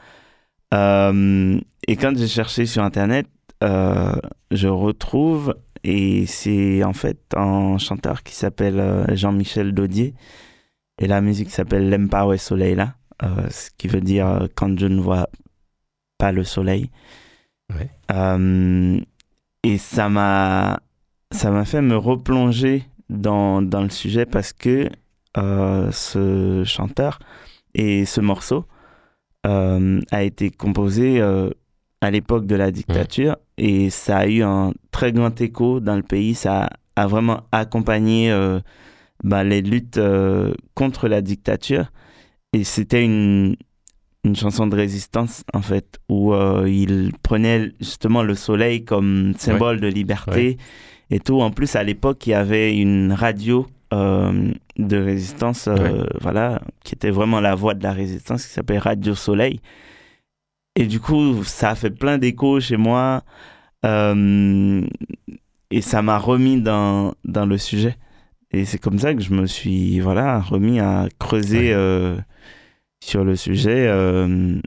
Euh, 0.75 1.59
et 1.89 1.97
quand 1.97 2.17
j'ai 2.17 2.27
cherché 2.29 2.67
sur 2.67 2.83
internet, 2.83 3.27
euh, 3.65 4.13
je 4.51 4.69
retrouve 4.69 5.55
et 5.85 6.27
c'est 6.27 6.85
en 6.85 6.93
fait 6.93 7.19
un 7.37 7.79
chanteur 7.79 8.23
qui 8.23 8.35
s'appelle 8.35 8.79
euh, 8.81 9.17
Jean-Michel 9.17 9.73
Dodier 9.73 10.15
et 10.99 11.07
la 11.07 11.21
musique 11.21 11.51
s'appelle 11.51 11.91
L'Empire 11.91 12.41
Soleil 12.41 12.75
là, 12.75 12.95
euh, 13.23 13.49
ce 13.51 13.71
qui 13.77 13.89
veut 13.89 14.01
dire 14.01 14.27
euh, 14.27 14.47
quand 14.55 14.79
je 14.79 14.87
ne 14.87 15.01
vois 15.01 15.29
pas 16.19 16.33
le 16.33 16.45
soleil. 16.45 16.91
Ouais. 17.75 17.91
Euh, 18.13 19.01
et 19.63 19.79
ça 19.79 20.09
m'a 20.09 20.81
ça 21.33 21.51
m'a 21.51 21.65
fait 21.65 21.83
me 21.83 21.97
replonger 21.97 22.85
dans, 23.09 23.61
dans 23.63 23.83
le 23.83 23.91
sujet 23.91 24.25
parce 24.25 24.53
que 24.53 24.89
euh, 25.37 25.91
ce 25.91 26.63
chanteur 26.65 27.19
et 27.75 28.05
ce 28.05 28.21
morceau 28.21 28.67
a 29.45 30.25
été 30.25 30.51
composé 30.51 31.21
à 32.01 32.11
l'époque 32.11 32.47
de 32.47 32.57
la 32.57 32.73
dictature 32.73 33.37
et 33.57 33.91
ça 33.91 34.19
a 34.19 34.27
eu 34.27 34.43
un 34.43 34.73
très 34.91 35.13
grand 35.13 35.41
écho 35.41 35.79
dans 35.79 35.95
le 35.95 36.03
pays. 36.03 36.35
Ça 36.35 36.69
a 36.97 37.07
vraiment 37.07 37.43
accompagné 37.53 38.33
bah, 39.25 39.45
les 39.45 39.63
luttes 39.63 39.99
euh, 39.99 40.55
contre 40.75 41.09
la 41.09 41.21
dictature 41.21 41.91
et 42.53 42.65
c'était 42.65 43.05
une, 43.05 43.57
une 44.27 44.37
chanson 44.37 44.67
de 44.67 44.75
résistance 44.75 45.45
en 45.55 45.63
fait 45.63 45.99
où 46.09 46.35
euh, 46.35 46.69
il 46.69 47.13
prenait 47.23 47.73
justement 47.81 48.23
le 48.23 48.35
soleil 48.35 48.85
comme 48.85 49.35
symbole 49.39 49.81
de 49.81 49.87
liberté 49.87 50.59
et 51.11 51.21
tout. 51.21 51.41
En 51.41 51.51
plus, 51.51 51.77
à 51.77 51.85
l'époque, 51.85 52.27
il 52.27 52.31
y 52.31 52.35
avait 52.35 52.77
une 52.77 53.13
radio 53.13 53.67
euh, 53.93 54.53
de 54.77 54.97
résistance, 54.97 55.69
euh, 55.69 56.05
voilà, 56.21 56.61
qui 56.83 56.95
était 56.95 57.11
vraiment 57.11 57.41
la 57.41 57.55
voix 57.55 57.75
de 57.75 57.83
la 57.85 57.93
résistance, 57.93 58.45
qui 58.47 58.53
s'appelait 58.53 58.79
Radio 58.79 59.15
Soleil. 59.15 59.61
Et 60.75 60.87
du 60.87 60.99
coup, 60.99 61.45
ça 61.45 61.71
a 61.71 61.75
fait 61.75 61.91
plein 61.91 62.19
d'échos 62.19 62.61
chez 62.61 62.77
moi. 62.77 63.23
et 63.85 65.81
ça 65.81 66.03
m'a 66.03 66.19
remis 66.19 66.61
dans, 66.61 67.15
dans 67.25 67.47
le 67.47 67.59
sujet. 67.59 67.97
Et 68.57 68.65
c'est 68.65 68.79
comme 68.79 68.99
ça 68.99 69.15
que 69.15 69.21
je 69.23 69.33
me 69.33 69.47
suis 69.47 70.01
voilà, 70.01 70.41
remis 70.41 70.81
à 70.81 71.09
creuser 71.19 71.69
Ouais. 71.69 71.75
euh, 71.75 72.17
sur 73.05 73.25
le 73.25 73.37
sujet 73.37 73.87
euh, 73.87 74.59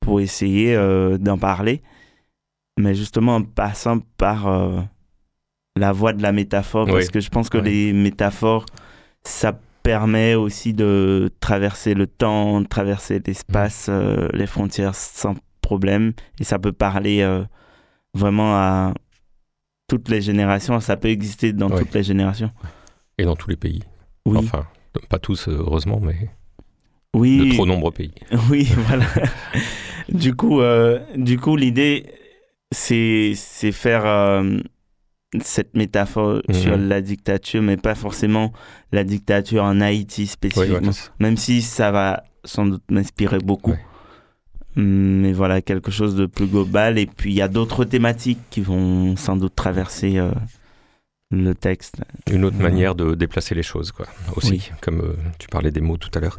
pour 0.00 0.20
essayer 0.20 0.74
euh, 0.76 1.18
d'en 1.18 1.38
parler. 1.38 1.82
Mais 2.78 2.94
justement 2.94 3.36
en 3.36 3.42
passant 3.42 3.98
par 4.18 4.48
la 5.76 5.92
voie 5.92 6.12
de 6.12 6.22
la 6.22 6.30
métaphore, 6.32 6.86
parce 6.86 7.08
que 7.08 7.18
je 7.20 7.28
pense 7.28 7.48
que 7.48 7.58
les 7.58 7.92
métaphores, 7.92 8.66
ça 9.24 9.58
permet 9.82 10.34
aussi 10.34 10.74
de 10.74 11.30
traverser 11.40 11.94
le 11.94 12.06
temps, 12.06 12.60
de 12.60 12.66
traverser 12.66 13.20
l'espace, 13.26 13.86
euh, 13.88 14.28
les 14.32 14.46
frontières 14.46 14.94
sans 14.94 15.34
problème. 15.60 16.12
Et 16.38 16.44
ça 16.44 16.58
peut 16.58 16.72
parler 16.72 17.22
euh, 17.22 17.42
vraiment 18.14 18.54
à 18.56 18.92
toutes 19.88 20.08
les 20.08 20.20
générations. 20.20 20.78
Ça 20.80 20.96
peut 20.96 21.08
exister 21.08 21.52
dans 21.52 21.70
toutes 21.70 21.94
les 21.94 22.02
générations. 22.02 22.50
Et 23.18 23.24
dans 23.24 23.36
tous 23.36 23.50
les 23.50 23.56
pays. 23.56 23.82
Oui. 24.26 24.38
Enfin, 24.38 24.66
Pas 25.08 25.18
tous, 25.18 25.48
heureusement, 25.48 26.00
mais 26.02 26.30
Oui. 27.14 27.48
de 27.50 27.54
trop 27.54 27.66
nombreux 27.66 27.92
pays. 27.92 28.12
Oui, 28.50 28.68
voilà. 28.86 29.04
du 30.08 30.34
coup, 30.34 30.60
euh, 30.60 31.00
du 31.16 31.38
coup, 31.38 31.56
l'idée, 31.56 32.06
c'est 32.72 33.34
faire 33.72 34.06
euh, 34.06 34.58
cette 35.40 35.74
métaphore 35.76 36.42
Mhm. 36.48 36.54
sur 36.54 36.76
la 36.76 37.00
dictature, 37.00 37.62
mais 37.62 37.76
pas 37.76 37.94
forcément 37.94 38.52
la 38.92 39.04
dictature 39.04 39.62
en 39.64 39.80
Haïti 39.80 40.26
spécifiquement. 40.26 40.90
Même 41.20 41.36
si 41.36 41.62
ça 41.62 41.90
va 41.90 42.24
sans 42.44 42.66
doute 42.66 42.84
m'inspirer 42.90 43.38
beaucoup. 43.38 43.72
Ouais. 43.72 43.84
Mais 44.76 45.32
voilà, 45.32 45.60
quelque 45.60 45.90
chose 45.90 46.14
de 46.14 46.26
plus 46.26 46.46
global. 46.46 46.98
Et 46.98 47.06
puis, 47.06 47.32
il 47.32 47.36
y 47.36 47.42
a 47.42 47.48
d'autres 47.48 47.84
thématiques 47.84 48.38
qui 48.50 48.60
vont 48.60 49.16
sans 49.16 49.36
doute 49.36 49.54
traverser 49.56 50.18
euh, 50.18 50.30
le 51.30 51.54
texte. 51.54 51.96
Une 52.30 52.44
autre 52.44 52.56
Mhm. 52.56 52.62
manière 52.62 52.94
de 52.94 53.14
déplacer 53.14 53.54
les 53.54 53.62
choses, 53.62 53.92
quoi, 53.92 54.06
aussi, 54.36 54.50
Oui. 54.52 54.70
comme 54.80 55.00
euh, 55.00 55.12
tu 55.38 55.46
parlais 55.48 55.70
des 55.70 55.80
mots 55.82 55.98
tout 55.98 56.10
à 56.14 56.20
l'heure. 56.20 56.38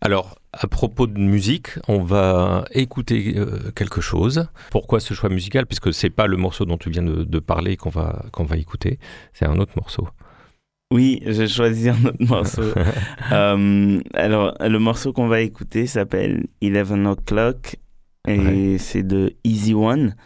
Alors, 0.00 0.36
à 0.52 0.66
propos 0.66 1.06
de 1.06 1.18
musique, 1.18 1.68
on 1.88 2.02
va 2.02 2.64
écouter 2.72 3.34
euh, 3.36 3.70
quelque 3.74 4.00
chose. 4.00 4.48
Pourquoi 4.70 4.98
ce 5.00 5.12
choix 5.14 5.28
musical? 5.28 5.66
Puisque 5.66 5.92
c'est 5.92 6.10
pas 6.10 6.26
le 6.26 6.36
morceau 6.38 6.64
dont 6.64 6.78
tu 6.78 6.90
viens 6.90 7.02
de, 7.02 7.22
de 7.22 7.38
parler 7.38 7.76
qu'on 7.76 7.90
va, 7.90 8.24
qu'on 8.32 8.44
va 8.44 8.56
écouter, 8.56 8.98
c'est 9.34 9.44
un 9.46 9.58
autre 9.58 9.72
morceau. 9.76 10.08
Oui, 10.92 11.20
j'ai 11.24 11.46
choisi 11.46 11.88
un 11.90 12.04
autre 12.04 12.16
morceau. 12.24 12.62
Euh, 13.32 14.00
alors, 14.14 14.54
le 14.60 14.78
morceau 14.78 15.12
qu'on 15.12 15.28
va 15.28 15.40
écouter 15.42 15.86
s'appelle 15.86 16.46
11 16.62 17.06
O'Clock 17.06 17.76
et 18.26 18.38
Ouais. 18.38 18.76
c'est 18.78 19.02
de 19.04 19.34
Easy 19.44 19.72
One. 19.74 20.16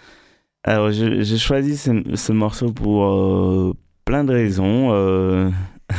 Alors, 0.62 0.90
j'ai 0.90 1.36
choisi 1.36 1.76
ce, 1.76 1.90
ce 2.14 2.32
morceau 2.32 2.72
pour 2.72 3.04
euh, 3.04 3.74
plein 4.04 4.24
de 4.24 4.32
raisons. 4.32 4.90
euh. 4.92 5.50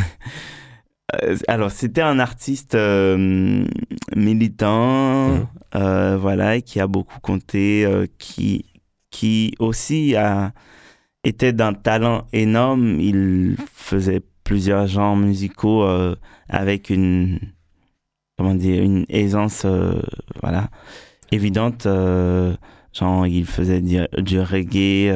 Euh, 1.24 1.38
Alors, 1.48 1.72
c'était 1.72 2.02
un 2.02 2.20
artiste 2.20 2.76
euh, 2.76 3.64
militant, 4.16 5.30
Mhm. 5.30 5.48
euh, 5.76 6.18
voilà, 6.18 6.60
qui 6.62 6.80
a 6.80 6.88
beaucoup 6.88 7.20
compté, 7.22 7.86
euh, 7.86 8.08
qui, 8.18 8.66
qui 9.12 9.54
aussi 9.60 10.16
a 10.16 10.52
était 11.24 11.54
d'un 11.54 11.74
talent 11.74 12.26
énorme. 12.34 13.00
Il 13.00 13.56
faisait 13.74 14.22
plusieurs 14.44 14.88
genres 14.88 15.16
musicaux 15.16 15.86
avec 16.50 16.90
une 16.92 17.40
comment 18.38 18.54
dire 18.56 18.84
une 18.84 19.06
aisance 19.10 19.66
voilà 20.42 20.70
évidente 21.32 21.86
genre 22.94 23.26
il 23.26 23.46
faisait 23.46 23.82
du, 23.82 23.98
du 24.22 24.40
reggae 24.40 25.12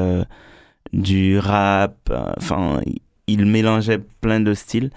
du 0.94 1.38
rap 1.40 1.96
euh, 2.10 2.32
enfin 2.38 2.82
il- 2.86 3.02
mélangeait 3.46 4.00
plein 4.22 4.40
de 4.40 4.54
styles 4.54 4.90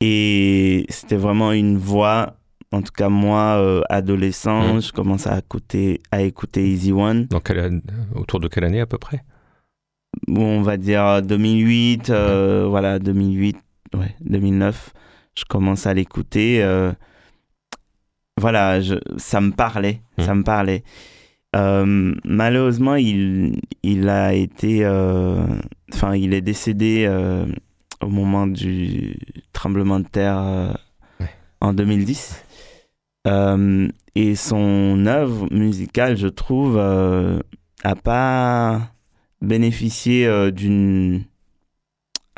et 0.00 0.84
c'était 0.88 1.16
vraiment 1.16 1.52
une 1.52 1.76
voix 1.78 2.36
en 2.72 2.82
tout 2.82 2.92
cas 2.92 3.08
moi 3.08 3.56
euh, 3.58 3.82
adolescent 3.88 4.74
Mhm. 4.74 4.82
je 4.82 4.92
commençais 4.92 5.30
à 5.30 5.38
écouter 5.38 6.00
à 6.10 6.22
écouter 6.22 6.68
Easy 6.68 6.90
One 6.92 7.28
quelle 7.44 7.60
an- 7.60 7.80
autour 8.16 8.40
de 8.40 8.48
quelle 8.48 8.64
année 8.64 8.80
à 8.80 8.86
peu 8.86 8.98
près? 8.98 9.22
Bon, 10.28 10.58
on 10.58 10.62
va 10.62 10.76
dire 10.76 11.22
2008, 11.22 12.10
euh, 12.10 12.66
voilà, 12.68 12.98
2008, 12.98 13.56
ouais, 13.94 14.14
2009, 14.20 14.92
je 15.38 15.44
commence 15.46 15.86
à 15.86 15.94
l'écouter. 15.94 16.62
euh, 16.62 16.92
voilà, 18.38 18.80
je, 18.80 18.96
ça 19.16 19.40
me 19.40 19.52
parlait, 19.52 20.00
ça 20.18 20.34
me 20.34 20.42
parlait. 20.42 20.82
Euh, 21.54 22.14
malheureusement, 22.24 22.94
il, 22.94 23.60
il 23.82 24.08
a 24.08 24.32
été, 24.34 24.84
euh, 24.84 25.44
enfin, 25.92 26.16
il 26.16 26.32
est 26.32 26.40
décédé 26.40 27.04
euh, 27.06 27.44
au 28.00 28.08
moment 28.08 28.46
du 28.46 29.16
tremblement 29.52 30.00
de 30.00 30.06
terre 30.08 30.78
Ouais. 31.20 31.30
en 31.60 31.72
2010. 31.74 32.42
Euh, 33.28 33.88
et 34.14 34.34
son 34.34 35.04
œuvre 35.06 35.46
musicale, 35.52 36.16
je 36.16 36.28
trouve, 36.28 36.78
a 36.78 37.94
pas 37.96 38.80
bénéficié 39.40 40.50
d'une 40.52 41.24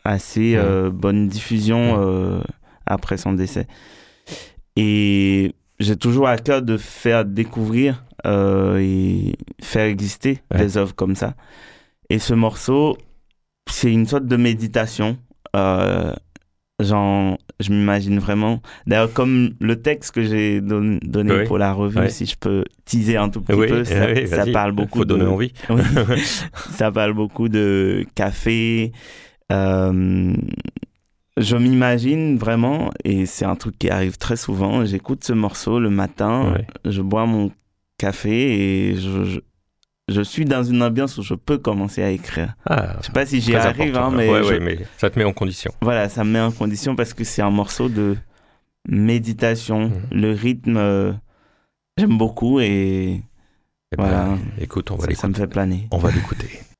assez 0.04 0.58
Ouais. 0.58 0.90
bonne 0.90 1.28
diffusion 1.28 2.42
après 2.86 3.16
son 3.16 3.32
décès. 3.32 3.66
Et 4.76 5.54
j'ai 5.80 5.96
toujours 5.96 6.28
à 6.28 6.36
cœur 6.36 6.62
de 6.62 6.76
faire 6.76 7.24
découvrir 7.24 8.04
et 8.26 9.34
faire 9.62 9.86
exister 9.86 10.40
Ouais. 10.52 10.58
des 10.58 10.76
œuvres 10.76 10.94
comme 10.94 11.14
ça. 11.16 11.34
Et 12.10 12.18
ce 12.18 12.34
morceau, 12.34 12.96
c'est 13.70 13.92
une 13.92 14.06
sorte 14.06 14.26
de 14.26 14.36
méditation. 14.36 15.16
Euh, 15.56 16.12
genre, 16.80 17.38
je 17.60 17.70
m'imagine 17.70 18.18
vraiment. 18.18 18.60
D'ailleurs, 18.86 19.12
comme 19.12 19.50
le 19.60 19.80
texte 19.80 20.12
que 20.14 20.22
j'ai 20.22 20.60
don- 20.60 20.98
donné 21.02 21.32
Oui. 21.32 21.44
pour 21.46 21.58
la 21.58 21.72
revue, 21.72 22.10
si 22.10 22.26
je 22.26 22.36
peux 22.36 22.64
teaser 22.84 23.16
un 23.16 23.28
tout 23.28 23.40
petit 23.40 23.58
Oui, 23.58 23.68
peu, 23.68 23.84
ça, 23.84 24.06
oui, 24.12 24.26
ça 24.26 24.44
parle 24.46 24.72
beaucoup 24.72 24.98
Faut 24.98 25.04
donner 25.04 25.24
de, 25.24 25.28
envie. 25.28 25.52
oui. 25.70 25.82
ça 26.72 26.90
parle 26.90 27.12
beaucoup 27.14 27.48
de 27.48 28.04
café. 28.14 28.92
Euh, 29.52 30.34
je 31.36 31.56
m'imagine 31.56 32.36
vraiment, 32.38 32.90
et 33.04 33.26
c'est 33.26 33.44
un 33.44 33.56
truc 33.56 33.78
qui 33.78 33.90
arrive 33.90 34.18
très 34.18 34.36
souvent, 34.36 34.84
j'écoute 34.84 35.24
ce 35.24 35.32
morceau 35.32 35.80
le 35.80 35.90
matin, 35.90 36.54
je 36.84 37.02
bois 37.02 37.26
mon 37.26 37.50
café 38.04 38.90
et 38.90 38.96
je, 38.96 39.24
je, 39.24 39.40
je 40.08 40.22
suis 40.22 40.44
dans 40.44 40.62
une 40.62 40.82
ambiance 40.82 41.16
où 41.18 41.22
je 41.22 41.34
peux 41.34 41.58
commencer 41.58 42.02
à 42.02 42.10
écrire. 42.10 42.54
Ah, 42.66 42.96
Je 43.00 43.06
sais 43.06 43.12
pas 43.12 43.24
si 43.26 43.40
j'y 43.40 43.54
arrive, 43.56 43.96
hein, 43.96 44.10
mais, 44.10 44.28
Ouais, 44.30 44.42
je- 44.44 44.48
ouais, 44.54 44.60
mais 44.60 44.78
ça 44.98 45.08
te 45.10 45.18
met 45.18 45.24
en 45.24 45.32
condition. 45.32 45.72
voilà, 45.80 46.08
ça 46.08 46.24
me 46.24 46.30
met 46.32 46.40
en 46.40 46.52
condition 46.52 46.94
parce 46.96 47.14
que 47.14 47.24
c'est 47.24 47.42
un 47.42 47.50
morceau 47.50 47.88
de 47.88 48.16
méditation. 48.88 49.88
Mhm. 49.88 50.02
Le 50.12 50.32
rythme, 50.32 50.76
euh, 50.76 51.12
j'aime 51.96 52.18
beaucoup 52.18 52.60
et 52.60 53.22
Eh 53.92 53.96
Voilà. 53.96 54.24
ben, 54.24 54.38
écoute, 54.60 54.90
on 54.90 54.96
va 54.96 55.06
ça, 55.06 55.14
ça 55.14 55.28
me 55.28 55.34
fait 55.34 55.46
planer. 55.46 55.86
On 55.92 55.98
va 55.98 56.10
l'écouter. 56.10 56.50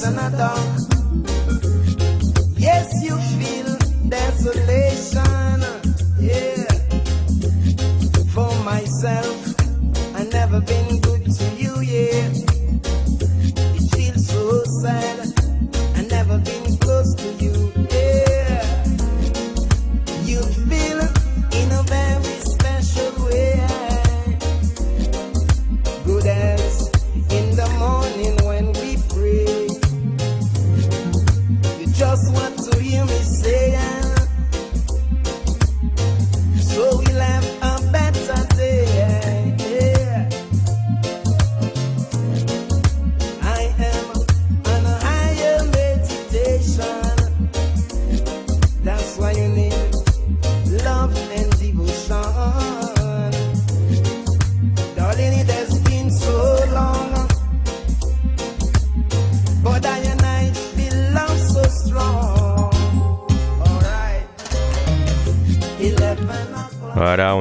face 0.00 0.08
in 0.08 0.18
a 0.18 0.30
dark. 0.30 0.89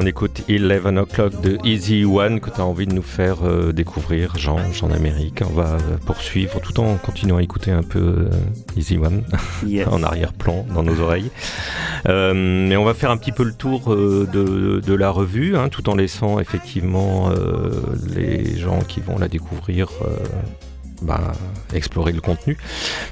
Écoute 0.09 0.41
11 0.49 0.97
o'clock 0.97 1.39
de 1.39 1.59
Easy 1.63 2.03
One 2.03 2.39
que 2.39 2.49
tu 2.49 2.59
as 2.59 2.65
envie 2.65 2.87
de 2.87 2.93
nous 2.93 3.03
faire 3.03 3.43
euh, 3.43 3.71
découvrir, 3.71 4.35
Jean, 4.39 4.57
Jean 4.73 4.87
d'Amérique. 4.87 5.43
On 5.47 5.53
va 5.53 5.75
euh, 5.75 5.97
poursuivre 6.03 6.59
tout 6.59 6.79
en 6.79 6.95
continuant 6.95 7.37
à 7.37 7.43
écouter 7.43 7.69
un 7.69 7.83
peu 7.83 7.99
euh, 7.99 8.29
Easy 8.75 8.97
One 8.97 9.21
Yes. 9.67 9.87
en 9.87 10.01
arrière-plan 10.01 10.65
dans 10.73 10.81
nos 10.81 10.99
oreilles. 10.99 11.29
Euh, 12.07 12.33
mais 12.33 12.75
on 12.75 12.85
va 12.85 12.95
faire 12.95 13.11
un 13.11 13.17
petit 13.17 13.31
peu 13.31 13.43
le 13.43 13.53
tour 13.53 13.95
de, 13.95 14.81
de 14.83 14.93
la 14.95 15.11
revue, 15.11 15.55
hein, 15.55 15.69
tout 15.69 15.87
en 15.91 15.95
laissant 15.95 16.39
effectivement 16.39 17.29
les 18.15 18.57
gens 18.57 18.79
qui 18.79 19.01
vont 19.01 19.19
la 19.19 19.27
découvrir 19.27 19.89
bah, 21.01 21.31
explorer 21.73 22.11
le 22.11 22.21
contenu. 22.21 22.57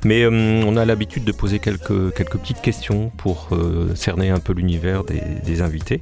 Mais 0.03 0.23
euh, 0.23 0.63
on 0.65 0.77
a 0.77 0.85
l'habitude 0.85 1.23
de 1.23 1.31
poser 1.31 1.59
quelques, 1.59 2.13
quelques 2.13 2.37
petites 2.37 2.61
questions 2.61 3.11
pour 3.17 3.49
euh, 3.51 3.95
cerner 3.95 4.29
un 4.29 4.39
peu 4.39 4.53
l'univers 4.53 5.03
des, 5.03 5.61
invités. 5.61 6.01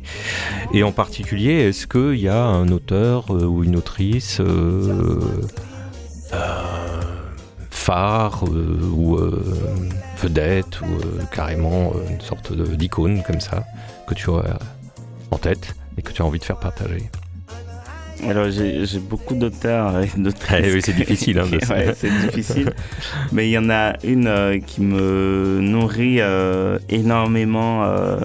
Et 0.74 0.84
en 0.84 0.92
particulier, 0.92 1.70
est-ce 1.70 1.88
qu'il 1.88 2.20
y 2.20 2.28
a 2.28 2.44
un 2.44 2.68
auteur 2.70 3.26
euh, 3.30 3.46
ou 3.46 3.64
une 3.64 3.76
autrice 3.78 4.42
phare 7.70 8.44
ou 8.44 9.18
vedette 10.18 10.82
ou 10.82 10.88
carrément 11.32 11.94
une 12.10 12.20
sorte 12.20 12.52
d'icône 12.54 13.24
comme 13.24 13.40
ça 13.40 13.64
que 14.08 14.14
tu 14.14 14.30
as 14.32 14.60
en 15.32 15.38
tête 15.38 15.76
et 15.98 16.02
que 16.02 16.12
tu 16.12 16.22
as 16.22 16.26
envie 16.26 16.40
de 16.40 16.46
faire 16.46 16.60
partager? 16.60 17.10
Alors 18.24 18.50
j'ai 18.50 19.00
beaucoup 19.00 19.36
d'auteurs 19.36 20.02
et 20.02 20.10
d'autrices. 20.18 20.62
Eh 20.64 20.74
oui, 20.74 20.82
c'est 20.84 20.94
difficile, 20.96 21.40
hein, 21.40 21.46
Ouais, 21.70 21.94
c'est 21.96 22.10
difficile. 22.26 22.72
Mais 23.32 23.48
il 23.48 23.52
y 23.52 23.58
en 23.58 23.70
a 23.70 23.94
une 24.04 24.28
euh, 24.28 24.60
qui 24.60 24.82
me 24.82 25.60
nourrit 25.62 26.22
euh, 26.22 26.80
énormément 26.90 27.84
euh, 27.84 28.20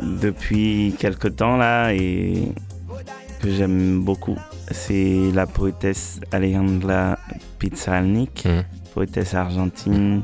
depuis 0.00 0.94
quelque 0.98 1.28
temps 1.28 1.56
là 1.56 1.92
et 1.92 2.48
que 3.42 3.50
j'aime 3.50 4.00
beaucoup. 4.02 4.38
C'est 4.70 5.30
la 5.34 5.46
poétesse 5.46 6.20
Alejandra 6.32 7.18
Pizarnik, 7.58 8.44
Mhm. 8.46 8.62
poétesse 8.94 9.34
argentine. 9.34 10.22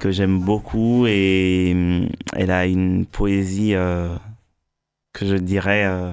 que 0.00 0.10
j'aime 0.10 0.40
beaucoup 0.40 1.06
et 1.06 1.70
hum, 1.72 2.08
elle 2.34 2.50
a 2.50 2.66
une 2.66 3.06
poésie 3.06 3.72
que 5.12 5.26
je 5.26 5.36
dirais 5.36 5.84
euh, 5.86 6.12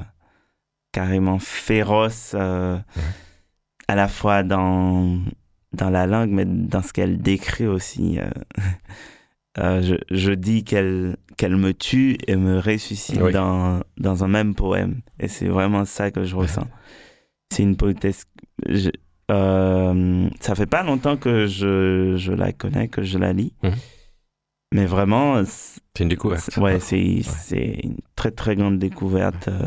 carrément 0.91 1.39
féroce 1.39 2.33
euh, 2.35 2.77
à 3.87 3.95
la 3.95 4.07
fois 4.07 4.43
dans, 4.43 5.19
dans 5.73 5.89
la 5.89 6.07
langue 6.07 6.29
mais 6.31 6.45
dans 6.45 6.81
ce 6.81 6.93
qu'elle 6.93 7.17
décrit 7.21 7.67
aussi. 7.67 8.19
euh. 9.57 9.81
Je, 9.81 9.95
je 10.11 10.31
dis 10.31 10.63
qu'elle 10.63 11.17
qu'elle 11.37 11.55
me 11.57 11.73
tue 11.73 12.17
et 12.27 12.35
me 12.37 12.59
ressuscite 12.59 13.19
Oui. 13.21 13.31
dans, 13.33 13.81
dans 13.97 14.23
un 14.23 14.27
même 14.27 14.55
poème 14.55 15.01
et 15.19 15.27
c'est 15.27 15.47
vraiment 15.47 15.83
ça 15.85 16.11
que 16.11 16.23
je 16.23 16.35
ressens. 16.35 16.67
C'est 17.51 17.63
une 17.63 17.75
poétesse. 17.77 18.25
je- 18.67 18.89
ça 19.27 20.55
fait 20.55 20.65
pas 20.67 20.83
longtemps 20.83 21.17
que 21.17 21.47
je, 21.47 22.15
je 22.15 22.31
la 22.31 22.51
connais, 22.53 22.87
que 22.87 23.01
je 23.01 23.17
la 23.17 23.33
lis. 23.33 23.53
Mhm. 23.63 23.71
Mais 24.73 24.85
vraiment, 24.85 25.43
c'est- 25.45 25.81
une 25.99 26.09
découverte. 26.09 26.57
ouais, 26.57 26.79
c'est 26.79 27.21
c'est 27.23 27.79
une 27.83 27.97
très 28.15 28.31
très 28.31 28.55
grande 28.55 28.79
découverte 28.79 29.47
euh, 29.47 29.61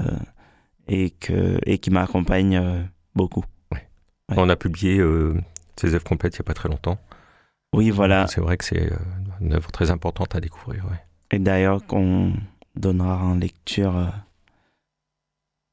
et, 0.89 1.11
que, 1.11 1.59
et 1.65 1.79
qui 1.79 1.91
m'accompagne 1.91 2.57
euh, 2.57 2.83
beaucoup. 3.15 3.45
On 4.37 4.49
a 4.51 4.57
publié 4.57 4.99
euh, 4.99 5.41
ses 5.77 5.95
œuvres 5.95 6.05
complètes 6.05 6.35
il 6.35 6.41
n'y 6.41 6.45
a 6.45 6.49
pas 6.49 6.55
très 6.55 6.69
longtemps. 6.69 6.99
Oui, 7.73 7.89
voilà. 7.91 8.27
C'est 8.27 8.43
vrai 8.43 8.59
que 8.59 8.65
c'est 8.65 8.93
euh, 8.93 8.97
une 9.41 9.55
œuvre 9.55 9.71
très 9.73 9.91
importante 9.91 10.35
à 10.35 10.41
découvrir. 10.41 10.85
ouais. 10.85 10.99
Et 11.31 11.39
d'ailleurs, 11.39 11.85
qu'on 11.87 12.35
donnera 12.77 13.17
en 13.25 13.35
lecture 13.37 13.97
euh, 13.97 14.07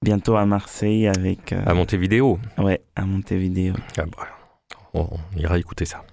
bientôt 0.02 0.38
à 0.38 0.46
Marseille 0.46 1.08
avec. 1.08 1.52
euh, 1.52 1.64
À 1.66 1.74
Montevideo. 1.74 2.40
ouais, 2.58 2.82
à 2.96 3.06
Montevideo. 3.06 3.74
Ah 3.98 4.06
bah, 4.06 4.28
on, 4.94 5.10
on 5.34 5.38
ira 5.38 5.58
écouter 5.60 5.84
ça. 5.86 6.06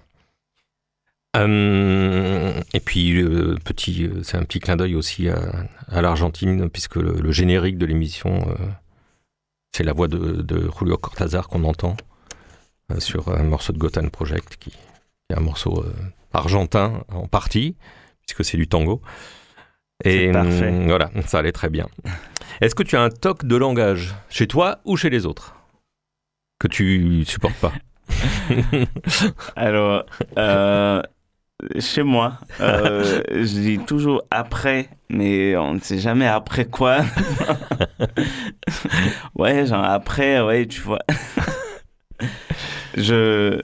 Euh, 1.35 2.61
et 2.73 2.79
puis, 2.79 3.21
euh, 3.21 3.55
petit, 3.63 4.05
euh, 4.05 4.21
c'est 4.23 4.37
un 4.37 4.43
petit 4.43 4.59
clin 4.59 4.75
d'œil 4.75 4.95
aussi 4.95 5.29
à, 5.29 5.39
à 5.87 6.01
l'Argentine, 6.01 6.69
puisque 6.69 6.97
le, 6.97 7.13
le 7.13 7.31
générique 7.31 7.77
de 7.77 7.85
l'émission, 7.85 8.47
euh, 8.47 8.65
c'est 9.71 9.83
la 9.83 9.93
voix 9.93 10.07
de, 10.07 10.41
de 10.41 10.69
Julio 10.77 10.97
Cortázar 10.97 11.47
qu'on 11.47 11.63
entend 11.63 11.97
sur 12.99 13.29
un 13.29 13.43
morceau 13.43 13.73
de 13.73 13.79
Gotham 13.79 14.11
Project, 14.11 14.57
qui, 14.57 14.71
est 15.29 15.35
un 15.35 15.39
morceau 15.39 15.83
argentin 16.33 17.03
en 17.07 17.27
partie, 17.27 17.75
puisque 18.21 18.45
c'est 18.45 18.57
du 18.57 18.67
tango. 18.67 19.01
Et 20.03 20.31
parfait. 20.31 20.85
voilà, 20.85 21.09
ça 21.25 21.39
allait 21.39 21.53
très 21.53 21.69
bien. 21.69 21.87
Est-ce 22.61 22.75
que 22.75 22.83
tu 22.83 22.95
as 22.97 23.01
un 23.01 23.09
toc 23.09 23.45
de 23.45 23.55
langage 23.55 24.13
chez 24.29 24.47
toi 24.47 24.79
ou 24.85 24.97
chez 24.97 25.09
les 25.09 25.25
autres 25.25 25.55
que 26.59 26.67
tu 26.67 27.23
supportes 27.25 27.55
pas? 27.55 27.71
Alors, 29.55 30.05
chez 31.79 32.03
moi, 32.03 32.33
euh, 32.61 33.21
je 33.31 33.43
dis 33.59 33.79
toujours 33.79 34.23
après, 34.31 34.89
mais 35.09 35.55
on 35.57 35.73
ne 35.75 35.79
sait 35.79 35.97
jamais 35.99 36.27
après 36.27 36.65
quoi. 36.65 36.97
ouais, 39.35 39.65
genre 39.65 39.83
après, 39.83 40.41
ouais, 40.41 40.65
tu 40.67 40.81
vois. 40.81 40.99
je, 42.95 43.61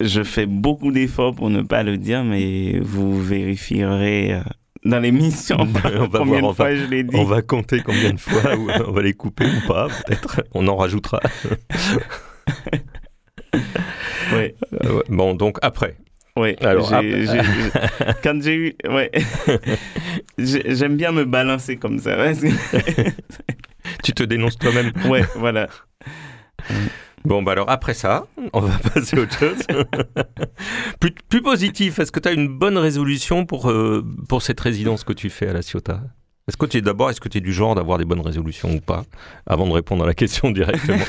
je 0.00 0.22
fais 0.22 0.46
beaucoup 0.46 0.90
d'efforts 0.92 1.34
pour 1.34 1.50
ne 1.50 1.62
pas 1.62 1.82
le 1.82 1.98
dire, 1.98 2.24
mais 2.24 2.78
vous 2.80 3.20
vérifierez 3.22 4.34
euh, 4.34 4.40
dans 4.84 4.98
l'émission 5.00 5.56
On 5.60 5.64
va 6.08 6.18
combien 6.18 6.40
voir, 6.40 6.52
de 6.52 6.56
fois 6.56 6.68
va- 6.70 6.76
je 6.76 6.84
l'ai 6.86 7.04
dit. 7.04 7.16
On 7.16 7.24
va 7.24 7.42
compter 7.42 7.80
combien 7.82 8.12
de 8.12 8.20
fois, 8.20 8.56
ou 8.56 8.68
on 8.86 8.92
va 8.92 9.02
les 9.02 9.14
couper 9.14 9.46
ou 9.46 9.66
pas, 9.68 9.88
peut-être. 9.88 10.42
On 10.52 10.66
en 10.68 10.76
rajoutera. 10.76 11.20
Euh, 13.54 13.56
ouais. 14.34 14.54
Bon, 15.08 15.34
donc 15.34 15.58
après. 15.62 15.96
Oui, 16.36 16.56
Alors, 16.62 16.88
j'ai- 17.02 17.26
j'ai- 17.26 17.42
j'ai- 17.42 18.12
quand 18.22 18.40
j'ai 18.42 18.54
eu. 18.54 18.74
Ouais. 18.88 19.10
J'ai- 20.38 20.74
J'aime 20.74 20.96
bien 20.96 21.12
me 21.12 21.24
balancer 21.26 21.76
comme 21.76 21.98
ça. 21.98 22.16
Tu 24.02 24.12
te 24.12 24.22
dénonces 24.22 24.56
toi-même. 24.58 24.92
ouais, 25.10 25.24
voilà. 25.36 25.68
Bon, 27.24 27.42
bah 27.42 27.52
alors 27.52 27.70
après 27.70 27.94
ça, 27.94 28.26
on 28.52 28.60
va 28.60 28.76
passer 28.78 29.16
à 29.16 29.20
autre 29.20 29.38
chose. 29.38 29.58
plus, 31.00 31.12
plus 31.28 31.42
positif, 31.42 31.98
est-ce 31.98 32.10
que 32.10 32.18
tu 32.18 32.28
as 32.28 32.32
une 32.32 32.48
bonne 32.48 32.78
résolution 32.78 33.44
pour, 33.46 33.70
euh, 33.70 34.02
pour 34.28 34.42
cette 34.42 34.58
résidence 34.58 35.04
que 35.04 35.12
tu 35.12 35.28
fais 35.30 35.48
à 35.48 35.52
la 35.52 35.60
Ciotat? 35.62 36.00
Est-ce 36.48 36.56
que 36.56 36.66
tu 36.66 36.78
es 36.78 36.80
d'abord, 36.80 37.10
est-ce 37.10 37.20
que 37.20 37.28
tu 37.28 37.38
es 37.38 37.40
du 37.40 37.52
genre 37.52 37.76
d'avoir 37.76 37.98
des 37.98 38.04
bonnes 38.04 38.20
résolutions 38.20 38.72
ou 38.72 38.80
pas 38.80 39.04
Avant 39.46 39.66
de 39.66 39.72
répondre 39.72 40.02
à 40.02 40.06
la 40.06 40.14
question 40.14 40.50
directement. 40.50 40.98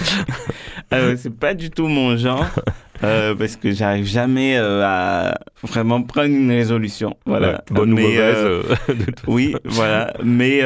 Euh, 0.92 1.16
c'est 1.18 1.36
pas 1.36 1.56
du 1.56 1.72
tout 1.72 1.88
mon 1.88 2.18
genre. 2.18 2.46
euh, 3.04 3.34
parce 3.34 3.56
que 3.56 3.72
j'arrive 3.72 4.06
jamais 4.06 4.58
euh, 4.58 4.84
à 4.86 5.40
vraiment 5.64 6.04
prendre 6.04 6.30
une 6.30 6.52
résolution. 6.52 7.18
Voilà. 7.26 7.48
Ouais, 7.48 7.58
bonne 7.72 7.94
ou 7.94 7.96
mauvaise 7.96 8.36
euh, 8.38 8.64
de 8.90 9.06
toute 9.06 9.22
façon. 9.22 9.32
Oui, 9.32 9.56
voilà. 9.64 10.14
Mais 10.24 10.62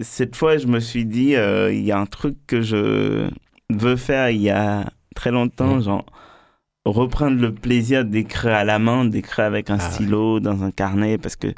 cette 0.00 0.36
fois, 0.36 0.56
je 0.58 0.68
me 0.68 0.78
suis 0.78 1.04
dit, 1.04 1.34
il 1.34 1.82
y 1.84 1.90
a 1.90 1.98
un 1.98 2.06
truc 2.06 2.36
que 2.46 2.62
je 2.62 3.28
veux 3.70 3.96
faire 3.96 4.30
il 4.30 4.42
y 4.42 4.50
a 4.50 4.84
très 5.16 5.32
longtemps, 5.32 5.80
genre 5.80 6.04
reprendre 6.84 7.40
le 7.40 7.52
plaisir 7.52 8.04
d'écrire 8.04 8.52
à 8.52 8.62
la 8.64 8.78
main, 8.78 9.04
d'écrire 9.04 9.46
avec 9.46 9.70
un 9.70 9.78
Ah 9.80 9.84
ouais. 9.84 9.90
stylo 9.94 10.38
dans 10.38 10.62
un 10.62 10.70
carnet, 10.70 11.18
parce 11.18 11.34
que 11.34 11.48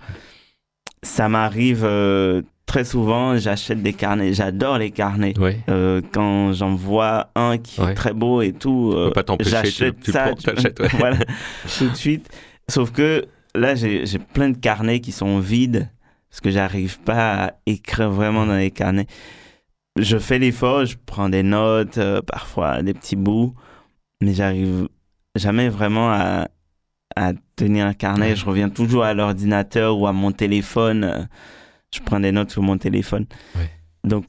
ça 1.07 1.29
m'arrive 1.29 1.83
euh, 1.85 2.43
très 2.67 2.85
souvent, 2.85 3.39
j'achète 3.39 3.83
des 3.83 3.93
carnets, 3.93 4.33
j'adore 4.35 4.79
les 4.79 4.91
carnets. 4.91 5.39
Ouais. 5.39 5.61
Euh, 5.69 6.01
quand 6.13 6.53
j'en 6.53 6.75
vois 6.75 7.31
un 7.37 7.59
qui 7.59 7.81
Ouais. 7.81 7.93
est 7.93 7.95
très 7.95 8.13
beau 8.13 8.43
et 8.43 8.53
tout, 8.53 8.93
euh, 8.95 9.11
pas 9.13 9.23
j'achète 9.41 10.01
tu 10.01 10.09
le 10.11 10.13
ça, 10.13 10.25
prends, 10.25 10.35
tu- 10.35 10.45
t'achètes, 10.45 10.81
ouais. 10.81 10.89
voilà, 10.99 11.17
tout 11.79 11.89
de 11.89 11.95
suite. 11.95 12.29
Sauf 12.69 12.91
que 12.91 13.25
là, 13.55 13.75
j'ai 13.75 14.05
j'ai 14.07 14.19
plein 14.19 14.51
de 14.51 14.59
carnets 14.59 15.01
qui 15.01 15.13
sont 15.13 15.39
vides 15.39 15.89
parce 16.29 16.41
que 16.41 16.51
j'arrive 16.51 16.99
pas 17.01 17.45
à 17.47 17.53
écrire 17.67 18.11
vraiment 18.11 18.45
dans 18.45 18.57
les 18.57 18.71
carnets. 18.73 19.07
Je 19.99 20.19
fais 20.19 20.39
l'effort, 20.39 20.85
je 20.85 20.97
prends 21.07 21.29
des 21.31 21.43
notes, 21.43 21.97
euh, 21.99 22.21
parfois 22.21 22.83
des 22.83 22.93
petits 22.93 23.17
bouts, 23.17 23.55
mais 24.21 24.35
j'arrive 24.35 24.89
jamais 25.37 25.69
vraiment 25.71 26.11
à, 26.11 26.49
à 27.17 27.33
tenir 27.57 27.87
un 27.87 27.95
carnet. 27.95 28.37
Je 28.37 28.45
reviens 28.45 28.69
toujours 28.69 29.03
à 29.03 29.15
l'ordinateur 29.15 29.99
ou 29.99 30.07
à 30.07 30.13
mon 30.13 30.33
téléphone. 30.33 31.29
Je 31.95 32.01
prends 32.01 32.21
des 32.21 32.31
notes 32.33 32.51
sur 32.51 32.63
mon 32.63 32.79
téléphone. 32.79 33.27
Ouais. 33.57 33.71
Donc, 34.05 34.27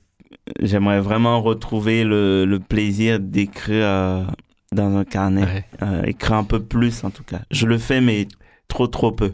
j'aimerais 0.61 1.01
vraiment 1.01 1.41
retrouver 1.41 2.03
le, 2.03 2.45
le 2.45 2.59
plaisir 2.59 3.19
d'écrire 3.19 3.85
euh, 3.85 4.23
dans 4.71 4.95
un 4.95 5.03
carnet. 5.03 5.43
Ouais. 5.43 5.65
Euh, 5.81 6.03
écrire 6.03 6.37
un 6.37 6.43
peu 6.45 6.63
plus 6.63 7.03
en 7.03 7.09
tout 7.09 7.23
cas. 7.23 7.41
Je 7.51 7.65
le 7.65 7.77
fais 7.77 8.01
mais 8.01 8.27
trop 8.67 8.87
trop 8.87 9.11
peu. 9.11 9.33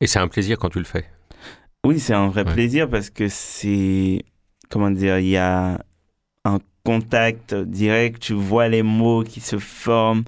Et 0.00 0.06
c'est 0.06 0.18
un 0.18 0.28
plaisir 0.28 0.58
quand 0.58 0.68
tu 0.68 0.78
le 0.78 0.84
fais? 0.84 1.06
Oui, 1.86 1.98
c'est 1.98 2.14
un 2.14 2.28
vrai 2.28 2.44
plaisir 2.44 2.88
parce 2.88 3.10
que 3.10 3.28
c'est 3.28 4.22
comment 4.68 4.90
dire, 4.90 5.18
il 5.18 5.28
y 5.28 5.36
a 5.36 5.78
un 6.44 6.58
contact 6.84 7.54
direct, 7.54 8.20
tu 8.20 8.34
vois 8.34 8.68
les 8.68 8.82
mots 8.82 9.22
qui 9.22 9.40
se 9.40 9.58
forment. 9.58 10.24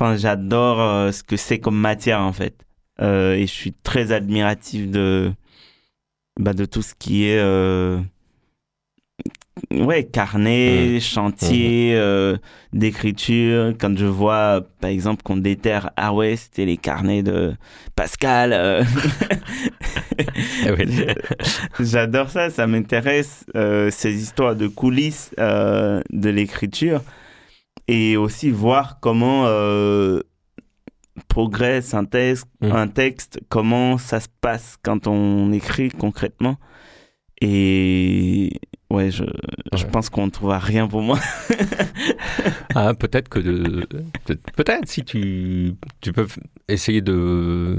Enfin, 0.00 0.14
j'adore 0.14 0.80
euh, 0.80 1.10
ce 1.10 1.24
que 1.24 1.36
c'est 1.36 1.58
comme 1.58 1.76
matière 1.76 2.20
en 2.20 2.32
fait. 2.32 2.54
Euh, 3.02 3.34
et 3.34 3.48
je 3.48 3.52
suis 3.52 3.72
très 3.72 4.12
admiratif 4.12 4.88
de 4.88 5.32
bah, 6.38 6.52
de 6.52 6.66
tout 6.66 6.82
ce 6.82 6.94
qui 6.96 7.24
est 7.24 7.40
euh, 7.40 7.98
ouais 9.72 10.04
carnet, 10.04 10.98
Mmh. 10.98 11.00
chantier 11.00 11.94
euh, 11.96 12.36
d'écriture. 12.72 13.74
Quand 13.76 13.98
je 13.98 14.06
vois 14.06 14.64
par 14.80 14.90
exemple 14.90 15.24
qu'on 15.24 15.36
déterre 15.36 15.90
ah 15.96 16.14
ouais 16.14 16.36
c'était 16.36 16.64
les 16.64 16.76
carnets 16.76 17.24
de 17.24 17.54
Pascal. 17.96 18.86
Eh. 20.66 21.06
J'adore 21.80 22.30
ça, 22.30 22.50
ça 22.50 22.66
m'intéresse, 22.68 23.44
ces 23.90 24.14
histoires 24.22 24.56
de 24.56 24.66
coulisses 24.68 25.30
de 25.38 26.28
l'écriture 26.28 27.02
et 27.88 28.16
aussi 28.16 28.50
voir 28.50 29.00
comment 29.00 29.44
euh, 29.46 30.20
progresse 31.28 31.94
un 31.94 32.04
texte, 32.04 32.46
Mm. 32.60 32.72
un 32.72 32.88
texte, 32.88 33.40
comment 33.48 33.98
ça 33.98 34.20
se 34.20 34.28
passe 34.40 34.76
quand 34.82 35.06
on 35.06 35.50
écrit 35.52 35.88
concrètement. 35.90 36.56
Et 37.40 38.50
ouais, 38.90 39.10
je, 39.10 39.24
je 39.74 39.84
Ouais. 39.84 39.90
pense 39.90 40.10
qu'on 40.10 40.26
ne 40.26 40.30
trouvera 40.30 40.58
rien 40.58 40.86
pour 40.88 41.02
moi. 41.02 41.18
Ah, 42.74 42.94
peut-être 42.94 43.28
que 43.28 43.40
de- 43.40 43.86
peut- 44.24 44.38
peut-être 44.56 44.88
si 44.88 45.02
tu 45.04 45.74
tu 46.00 46.12
peux 46.12 46.26
essayer 46.68 47.00
de 47.00 47.76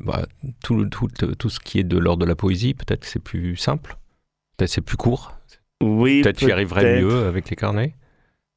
bah, 0.00 0.26
tout, 0.64 0.86
tout 0.86 1.06
tout 1.38 1.50
ce 1.50 1.60
qui 1.60 1.78
est 1.78 1.84
de 1.84 1.98
l'ordre 1.98 2.24
de 2.24 2.28
la 2.28 2.34
poésie, 2.34 2.74
peut-être 2.74 3.00
que 3.00 3.06
c'est 3.06 3.22
plus 3.22 3.56
simple, 3.56 3.96
peut-être 4.56 4.70
c'est 4.70 4.80
plus 4.80 4.96
court, 4.96 5.36
Oui, 5.82 6.22
peut-être 6.22 6.38
tu 6.38 6.46
y 6.48 6.52
arriverais 6.52 7.00
mieux 7.02 7.26
avec 7.26 7.48
les 7.50 7.56
carnets. 7.56 7.94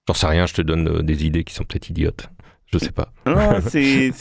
J'en 0.07 0.13
sais 0.13 0.27
rien, 0.27 0.45
je 0.45 0.53
te 0.53 0.61
donne 0.61 0.87
euh, 0.87 1.01
des 1.01 1.25
idées 1.25 1.43
qui 1.43 1.53
sont 1.53 1.63
peut-être 1.63 1.89
idiotes. 1.89 2.29
Je 2.71 2.77
sais 2.79 2.91
pas. 2.91 3.13
Non, 3.25 3.59
c'est, 3.67 4.11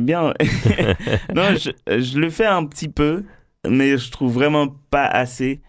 bien. 0.00 0.32
non, 1.34 1.54
je, 1.56 1.70
je 1.86 2.18
le 2.18 2.30
fais 2.30 2.46
un 2.46 2.64
petit 2.64 2.88
peu, 2.88 3.24
mais 3.68 3.98
je 3.98 4.10
trouve 4.10 4.32
vraiment 4.32 4.68
pas 4.90 5.06
assez. 5.06 5.60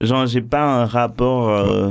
Genre, 0.00 0.26
j'ai 0.26 0.42
pas 0.42 0.62
un 0.62 0.84
rapport, 0.84 1.48
euh, 1.48 1.90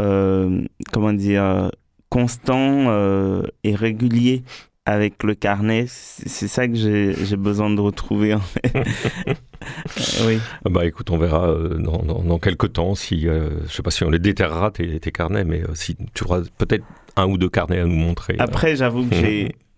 euh, 0.00 0.64
comment 0.92 1.12
dire, 1.12 1.70
constant 2.08 2.86
euh, 2.88 3.42
et 3.62 3.74
régulier 3.74 4.42
avec 4.86 5.22
le 5.22 5.34
carnet. 5.34 5.84
C'est, 5.86 6.48
ça 6.48 6.66
que 6.66 6.74
j'ai, 6.74 7.14
j'ai 7.24 7.36
besoin 7.36 7.70
de 7.70 7.80
retrouver, 7.80 8.34
en 8.34 8.40
fait. 8.40 8.72
Oui. 10.26 10.38
Ah 10.64 10.68
Bah 10.70 10.84
écoute, 10.86 11.10
on 11.10 11.18
verra 11.18 11.48
euh, 11.50 11.78
dans, 11.78 11.98
dans, 12.02 12.22
dans 12.22 12.38
quelques 12.38 12.72
temps 12.72 12.94
si, 12.94 13.28
euh, 13.28 13.48
je 13.66 13.72
sais 13.72 13.82
pas 13.82 13.90
si 13.90 14.04
on 14.04 14.10
les 14.10 14.18
déterrera 14.18 14.70
tes, 14.70 15.00
tes 15.00 15.12
carnets, 15.12 15.44
mais 15.44 15.62
euh, 15.62 15.74
si 15.74 15.96
tu 16.14 16.24
auras 16.24 16.40
peut-être 16.58 16.84
un 17.16 17.26
ou 17.26 17.38
deux 17.38 17.48
carnets 17.48 17.80
à 17.80 17.84
nous 17.84 17.94
montrer. 17.96 18.36
Après, 18.38 18.76
j'avoue 18.76 19.06
que 19.08 19.14
j'ai 19.14 19.54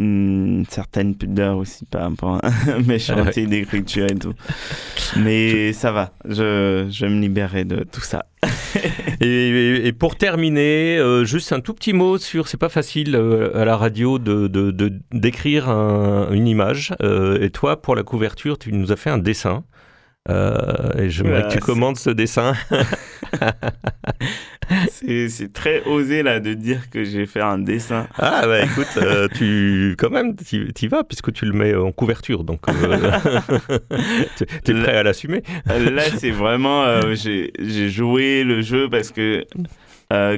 une 0.00 0.64
certaine 0.68 1.14
pudeur 1.14 1.56
aussi 1.58 1.84
par 1.84 2.02
rapport 2.08 2.40
à 2.42 2.50
mes 2.86 2.98
chantiers 2.98 3.46
d'écriture 3.46 4.06
et 4.10 4.14
tout. 4.14 4.32
Mais 5.16 5.72
ça 5.72 5.92
va, 5.92 6.12
je, 6.28 6.86
je 6.90 7.04
vais 7.06 7.10
me 7.12 7.20
libérer 7.20 7.64
de 7.64 7.84
tout 7.84 8.00
ça. 8.00 8.26
Et, 9.22 9.26
et- 9.26 9.86
et 9.88 9.92
pour 9.92 10.16
terminer, 10.16 10.96
euh, 10.96 11.24
juste 11.24 11.52
un 11.52 11.60
tout 11.60 11.74
petit 11.74 11.92
mot 11.92 12.16
sur, 12.16 12.48
c'est 12.48 12.56
pas 12.56 12.68
facile 12.70 13.14
euh, 13.16 13.50
à 13.60 13.64
la 13.66 13.76
radio 13.76 14.18
de 14.18 14.46
de- 14.46 14.70
de- 14.70 14.92
d'écrire 15.12 15.68
un- 15.68 16.30
une 16.32 16.46
image. 16.46 16.94
Euh, 17.02 17.42
et 17.42 17.50
toi, 17.50 17.82
pour 17.82 17.94
la 17.96 18.02
couverture, 18.02 18.58
tu 18.58 18.72
nous 18.72 18.92
as 18.92 18.96
fait 18.96 19.10
un 19.10 19.18
dessin. 19.18 19.64
Euh, 20.28 20.92
et 20.98 21.08
j'aimerais 21.08 21.42
Ouais, 21.44 21.48
que 21.48 21.54
tu 21.54 21.60
commandes 21.60 21.96
ce 21.98 22.10
dessin. 22.10 22.52
C'est 24.90 25.52
très 25.52 25.82
osé 25.84 26.22
là 26.22 26.38
de 26.40 26.54
dire 26.54 26.90
que 26.90 27.02
j'ai 27.04 27.26
fait 27.26 27.40
un 27.40 27.58
dessin. 27.58 28.06
Ah 28.18 28.42
bah 28.46 28.62
écoute, 28.62 28.86
euh, 28.98 29.26
tu 29.34 29.96
quand 29.98 30.10
même, 30.10 30.36
tu 30.36 30.70
y 30.80 30.86
vas 30.88 31.02
puisque 31.04 31.32
tu 31.32 31.44
le 31.46 31.52
mets 31.52 31.74
en 31.74 31.90
couverture, 31.90 32.44
donc 32.44 32.60
euh, 32.68 33.10
tu 34.36 34.44
es 34.70 34.74
prêt 34.82 34.96
à 34.96 35.02
l'assumer. 35.02 35.42
Là, 35.66 36.02
c'est 36.16 36.30
vraiment, 36.30 36.84
euh, 36.84 37.14
j'ai 37.14 37.88
joué 37.88 38.44
le 38.44 38.60
jeu 38.60 38.88
parce 38.88 39.10
que, 39.10 39.44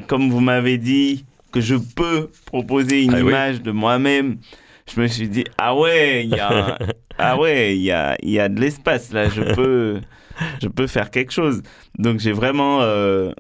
comme 0.07 0.31
vous 0.31 0.40
m'avez 0.40 0.79
dit 0.79 1.25
que 1.53 1.61
je 1.61 1.75
peux 1.75 2.31
proposer 2.47 3.03
une 3.03 3.14
Ah 3.14 3.18
oui. 3.23 3.29
image 3.31 3.62
de 3.62 3.73
moi-même, 3.73 4.38
je 4.87 5.01
me 5.01 5.07
suis 5.07 5.29
dit, 5.29 5.45
ah 5.59 5.77
ouais, 5.77 6.25
il 6.25 6.31
y 6.31 6.40
a, 6.40 6.79
ah 7.18 7.38
ouais, 7.38 7.77
il 7.77 7.83
y 7.83 7.90
a, 7.90 8.16
il 8.23 8.31
y 8.31 8.38
a 8.38 8.49
de 8.49 8.61
l'espace 8.61 9.12
là, 9.12 9.29
je 9.29 9.42
peux, 9.55 10.01
je 10.62 10.68
peux 10.68 10.87
faire 10.87 11.11
quelque 11.11 11.33
chose. 11.33 11.62
Donc, 11.99 12.21
j'ai 12.21 12.33
vraiment 12.33 12.81
euh, 12.83 13.33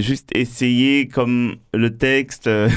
juste 0.00 0.34
essayé, 0.34 1.08
comme 1.08 1.56
le 1.74 1.96
texte, 1.96 2.46
euh, 2.46 2.68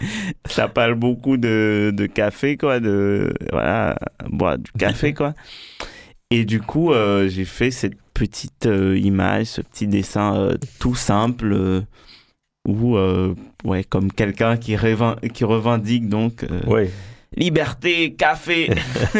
ça 0.46 0.68
parle 0.68 0.94
beaucoup 0.94 1.36
de, 1.36 1.92
de 1.94 2.06
café, 2.06 2.56
quoi, 2.56 2.80
de, 2.80 3.32
voilà, 3.52 3.96
boire 4.28 4.58
du 4.58 4.70
café, 4.72 5.14
quoi. 5.14 5.34
Et 6.30 6.44
du 6.44 6.60
coup, 6.60 6.92
euh, 6.92 7.28
j'ai 7.28 7.46
fait 7.46 7.70
cette 7.70 7.96
petite 8.12 8.66
image, 8.66 9.46
ce 9.46 9.60
petit 9.62 9.86
dessin 9.86 10.50
tout 10.78 10.94
simple, 10.94 11.84
où, 12.68 12.96
euh, 12.96 13.34
ouais, 13.64 13.82
comme 13.82 14.12
quelqu'un 14.12 14.56
qui, 14.56 14.76
qui 15.32 15.44
revendique 15.44 16.08
donc 16.08 16.44
euh, 16.44 16.60
Ouais, 16.66 16.90
liberté, 17.38 18.14
café, 18.14 18.70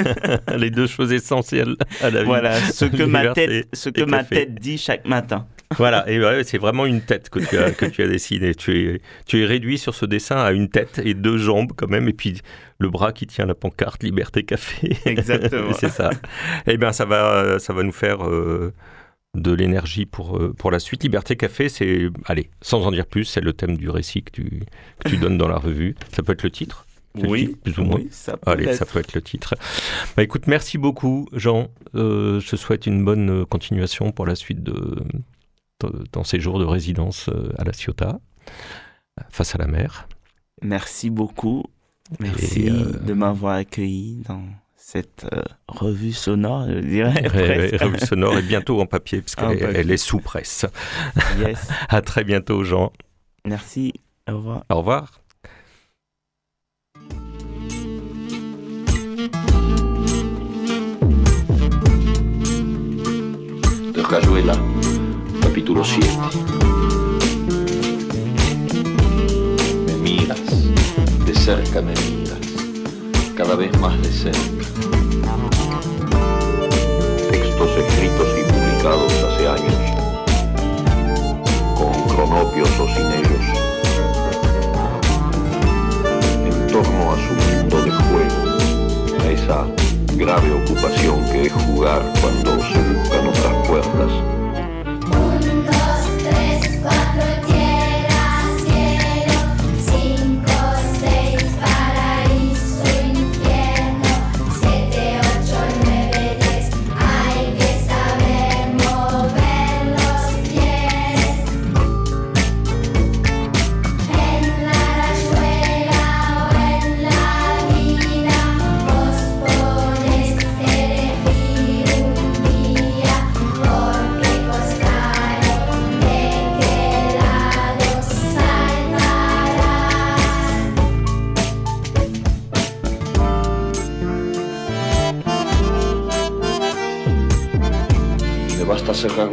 les 0.57 0.71
deux 0.71 0.87
choses 0.87 1.13
essentielles 1.13 1.77
à 2.03 2.11
la 2.11 2.21
vie. 2.21 2.27
voilà, 2.27 2.55
ce 2.55 2.85
que 2.85 3.05
ma 3.05 3.29
tête, 3.29 3.69
ce 3.73 3.89
que 3.89 4.03
ma 4.03 4.25
tête 4.25 4.57
dit 4.57 4.77
chaque 4.77 5.07
matin. 5.07 5.47
Voilà, 5.77 6.09
et 6.11 6.19
ouais, 6.19 6.45
c'est 6.45 6.59
vraiment 6.59 6.87
une 6.87 7.03
tête 7.03 7.29
que 7.29 7.41
tu 7.41 7.59
as, 7.59 7.73
que 7.73 7.85
tu 7.85 8.03
as 8.03 8.09
dessiné. 8.09 8.55
Tu 8.55 8.95
es, 8.95 9.01
tu 9.27 9.43
es 9.43 9.45
réduit 9.45 9.77
sur 9.77 9.95
ce 9.95 10.07
dessin 10.07 10.39
à 10.39 10.53
une 10.53 10.69
tête 10.69 11.01
et 11.05 11.13
deux 11.15 11.37
jambes 11.37 11.73
quand 11.77 11.89
même, 11.89 12.09
et 12.09 12.15
puis 12.15 12.41
le 12.79 12.89
bras 12.89 13.13
qui 13.13 13.27
tient 13.27 13.45
la 13.45 13.55
pancarte 13.55 14.03
Liberté 14.03 14.45
Café. 14.45 14.97
Exactement. 15.05 15.73
c'est 15.79 15.91
ça. 15.91 16.11
Eh 16.67 16.79
bien, 16.79 16.93
ça 16.93 17.05
va, 17.05 17.59
ça 17.59 17.75
va 17.75 17.83
nous 17.83 17.93
faire 17.93 18.27
euh, 18.27 18.73
de 19.35 19.53
l'énergie 19.53 20.07
pour, 20.07 20.39
euh, 20.39 20.55
pour 20.57 20.71
la 20.71 20.79
suite. 20.79 21.03
Liberté 21.03 21.37
Café, 21.37 21.69
c'est, 21.69 22.09
allez, 22.25 22.49
sans 22.63 22.87
en 22.87 22.91
dire 22.91 23.07
plus, 23.07 23.25
c'est 23.25 23.43
le 23.43 23.53
thème 23.53 23.77
du 23.77 23.91
récit 23.91 24.23
que 24.23 24.33
tu, 24.33 24.63
que 25.01 25.09
tu 25.11 25.19
donnes 25.19 25.37
dans 25.37 25.49
la 25.49 25.59
revue. 25.59 25.97
Ça 26.13 26.23
peut 26.23 26.33
être 26.33 26.45
le 26.45 26.51
titre? 26.51 26.88
Oui, 27.27 27.57
plus 27.63 27.79
ou 27.79 27.85
moins. 27.85 27.97
oui, 27.97 28.09
ça 28.11 28.37
peut 28.37 28.51
Allez, 28.51 28.67
être. 28.67 28.75
ça 28.77 28.85
peut 28.87 28.99
être 28.99 29.15
le 29.15 29.23
titre. 29.23 29.55
Bah, 30.17 30.23
écoute, 30.23 30.47
merci 30.47 30.79
beaucoup, 30.79 31.27
Jean. 31.33 31.69
Euh, 31.95 32.39
je 32.41 32.49
te 32.51 32.57
souhaite 32.57 32.87
une 32.87 33.05
bonne 33.05 33.31
euh, 33.31 33.45
continuation 33.45 34.13
pour 34.13 34.27
la 34.27 34.35
suite 34.35 34.63
de, 34.63 34.97
de- 35.81 36.05
dans 36.13 36.25
ces 36.25 36.39
jours 36.41 36.59
de 36.59 36.65
résidence 36.65 37.29
euh, 37.29 37.53
à 37.59 37.65
la 37.65 37.73
Ciotat, 37.73 38.21
face 39.31 39.55
à 39.55 39.59
la 39.59 39.67
mer. 39.67 40.07
Merci 40.63 41.11
beaucoup. 41.11 41.65
Merci 42.21 42.71
euh, 42.71 42.93
de 43.05 43.13
m'avoir 43.13 43.55
accueilli 43.57 44.23
dans 44.29 44.43
cette 44.77 45.27
euh, 45.33 45.43
revue 45.69 46.13
sonore, 46.13 46.67
je 46.69 46.79
dirais. 46.79 47.29
Ouais, 47.35 47.49
ouais, 47.59 47.69
presque. 47.69 47.85
revue 47.85 47.99
sonore 48.01 48.39
et 48.39 48.43
bientôt 48.43 48.81
en 48.81 48.87
papier, 48.87 49.21
parce 49.21 49.35
qu'elle 49.37 49.91
est- 49.91 49.95
est 49.95 49.97
sous 49.99 50.19
presse. 50.21 50.65
Yes. 51.39 51.69
À 51.91 52.01
très 52.01 52.25
bientôt, 52.25 52.65
Jean. 52.65 52.93
Merci. 53.45 53.93
Au 54.31 54.37
revoir. 54.37 54.65
Au 54.71 54.77
revoir. 54.79 55.21
De 64.11 64.21
Rayuela, 64.21 64.55
capítulo 65.43 65.85
7. 65.85 66.09
Me 69.87 69.95
miras, 69.97 70.41
de 71.27 71.35
cerca 71.35 71.83
me 71.83 71.93
miras, 71.93 72.39
cada 73.37 73.55
vez 73.55 73.71
más 73.81 74.01
de 74.01 74.11
cerca. 74.11 74.39
Textos 77.31 77.71
escritos 77.77 78.29
y 78.39 78.43
publicados 78.51 79.13
hace 79.25 79.49
años, 79.49 79.75
con 81.77 81.93
cronopios 82.09 82.71
o 82.81 82.87
sin 82.87 83.07
ellos, 83.13 83.45
en 86.47 86.67
torno 86.73 87.13
a 87.13 87.17
su 87.17 87.35
mundo 87.57 87.83
de 87.83 87.91
juego, 87.91 89.23
a 89.23 89.31
esa 89.31 89.67
grave 90.17 90.53
ocupación 90.53 91.25
que 91.27 91.43
es 91.47 91.53
jugar 91.53 92.03
cuando 92.21 92.51
se 92.63 92.79
buscan 92.93 93.27
otras 93.27 93.69
puertas. 93.69 94.38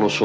Los 0.05 0.21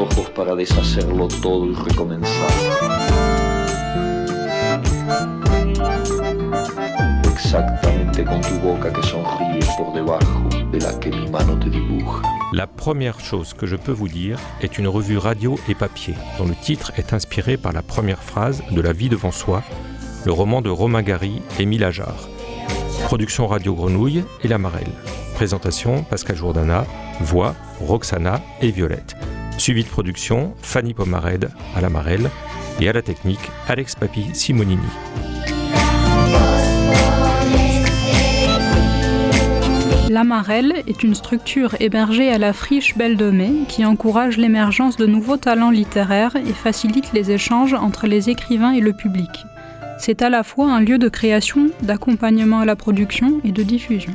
de 10.71 10.79
la 10.79 10.93
que 10.93 11.09
te. 11.09 11.17
La 12.53 12.67
première 12.67 13.19
chose 13.19 13.53
que 13.53 13.65
je 13.65 13.75
peux 13.75 13.91
vous 13.91 14.07
dire 14.07 14.37
est 14.61 14.77
une 14.77 14.87
revue 14.87 15.17
radio 15.17 15.57
et 15.67 15.73
papier, 15.73 16.13
dont 16.37 16.45
le 16.45 16.53
titre 16.53 16.91
est 16.97 17.13
inspiré 17.13 17.57
par 17.57 17.71
la 17.71 17.81
première 17.81 18.21
phrase 18.21 18.61
de 18.69 18.81
La 18.81 18.93
vie 18.93 19.09
devant 19.09 19.31
soi, 19.31 19.63
le 20.25 20.31
roman 20.31 20.61
de 20.61 20.69
Romain 20.69 21.01
Gary 21.01 21.41
et 21.57 21.63
Émile 21.63 21.85
Ajar. 21.85 22.29
Production 23.05 23.47
Radio 23.47 23.73
Grenouille 23.73 24.23
et 24.43 24.47
La 24.47 24.59
Marelle. 24.59 24.93
Présentation 25.33 26.03
Pascal 26.03 26.35
Jourdana, 26.35 26.85
voix 27.21 27.55
Roxana 27.79 28.41
et 28.61 28.69
Violette. 28.69 29.15
Suivi 29.57 29.83
de 29.83 29.89
production 29.89 30.53
Fanny 30.61 30.93
Pomared 30.93 31.49
à 31.75 31.81
La 31.81 31.89
Marelle 31.89 32.29
et 32.79 32.89
à 32.89 32.93
la 32.93 33.01
technique 33.01 33.39
Alex 33.67 33.95
Papi 33.95 34.25
Simonini. 34.33 34.81
L'Amarelle 40.09 40.83
est 40.87 41.03
une 41.03 41.15
structure 41.15 41.75
hébergée 41.79 42.29
à 42.29 42.37
la 42.37 42.51
friche 42.51 42.97
Belle 42.97 43.15
de 43.15 43.31
Mai 43.31 43.51
qui 43.69 43.85
encourage 43.85 44.37
l'émergence 44.37 44.97
de 44.97 45.05
nouveaux 45.05 45.37
talents 45.37 45.71
littéraires 45.71 46.35
et 46.35 46.53
facilite 46.53 47.13
les 47.13 47.31
échanges 47.31 47.73
entre 47.73 48.07
les 48.07 48.29
écrivains 48.29 48.73
et 48.73 48.81
le 48.81 48.91
public. 48.91 49.45
C'est 49.99 50.21
à 50.21 50.29
la 50.29 50.43
fois 50.43 50.73
un 50.73 50.81
lieu 50.81 50.97
de 50.97 51.07
création, 51.07 51.69
d'accompagnement 51.83 52.59
à 52.59 52.65
la 52.65 52.75
production 52.75 53.39
et 53.45 53.51
de 53.51 53.63
diffusion. 53.63 54.13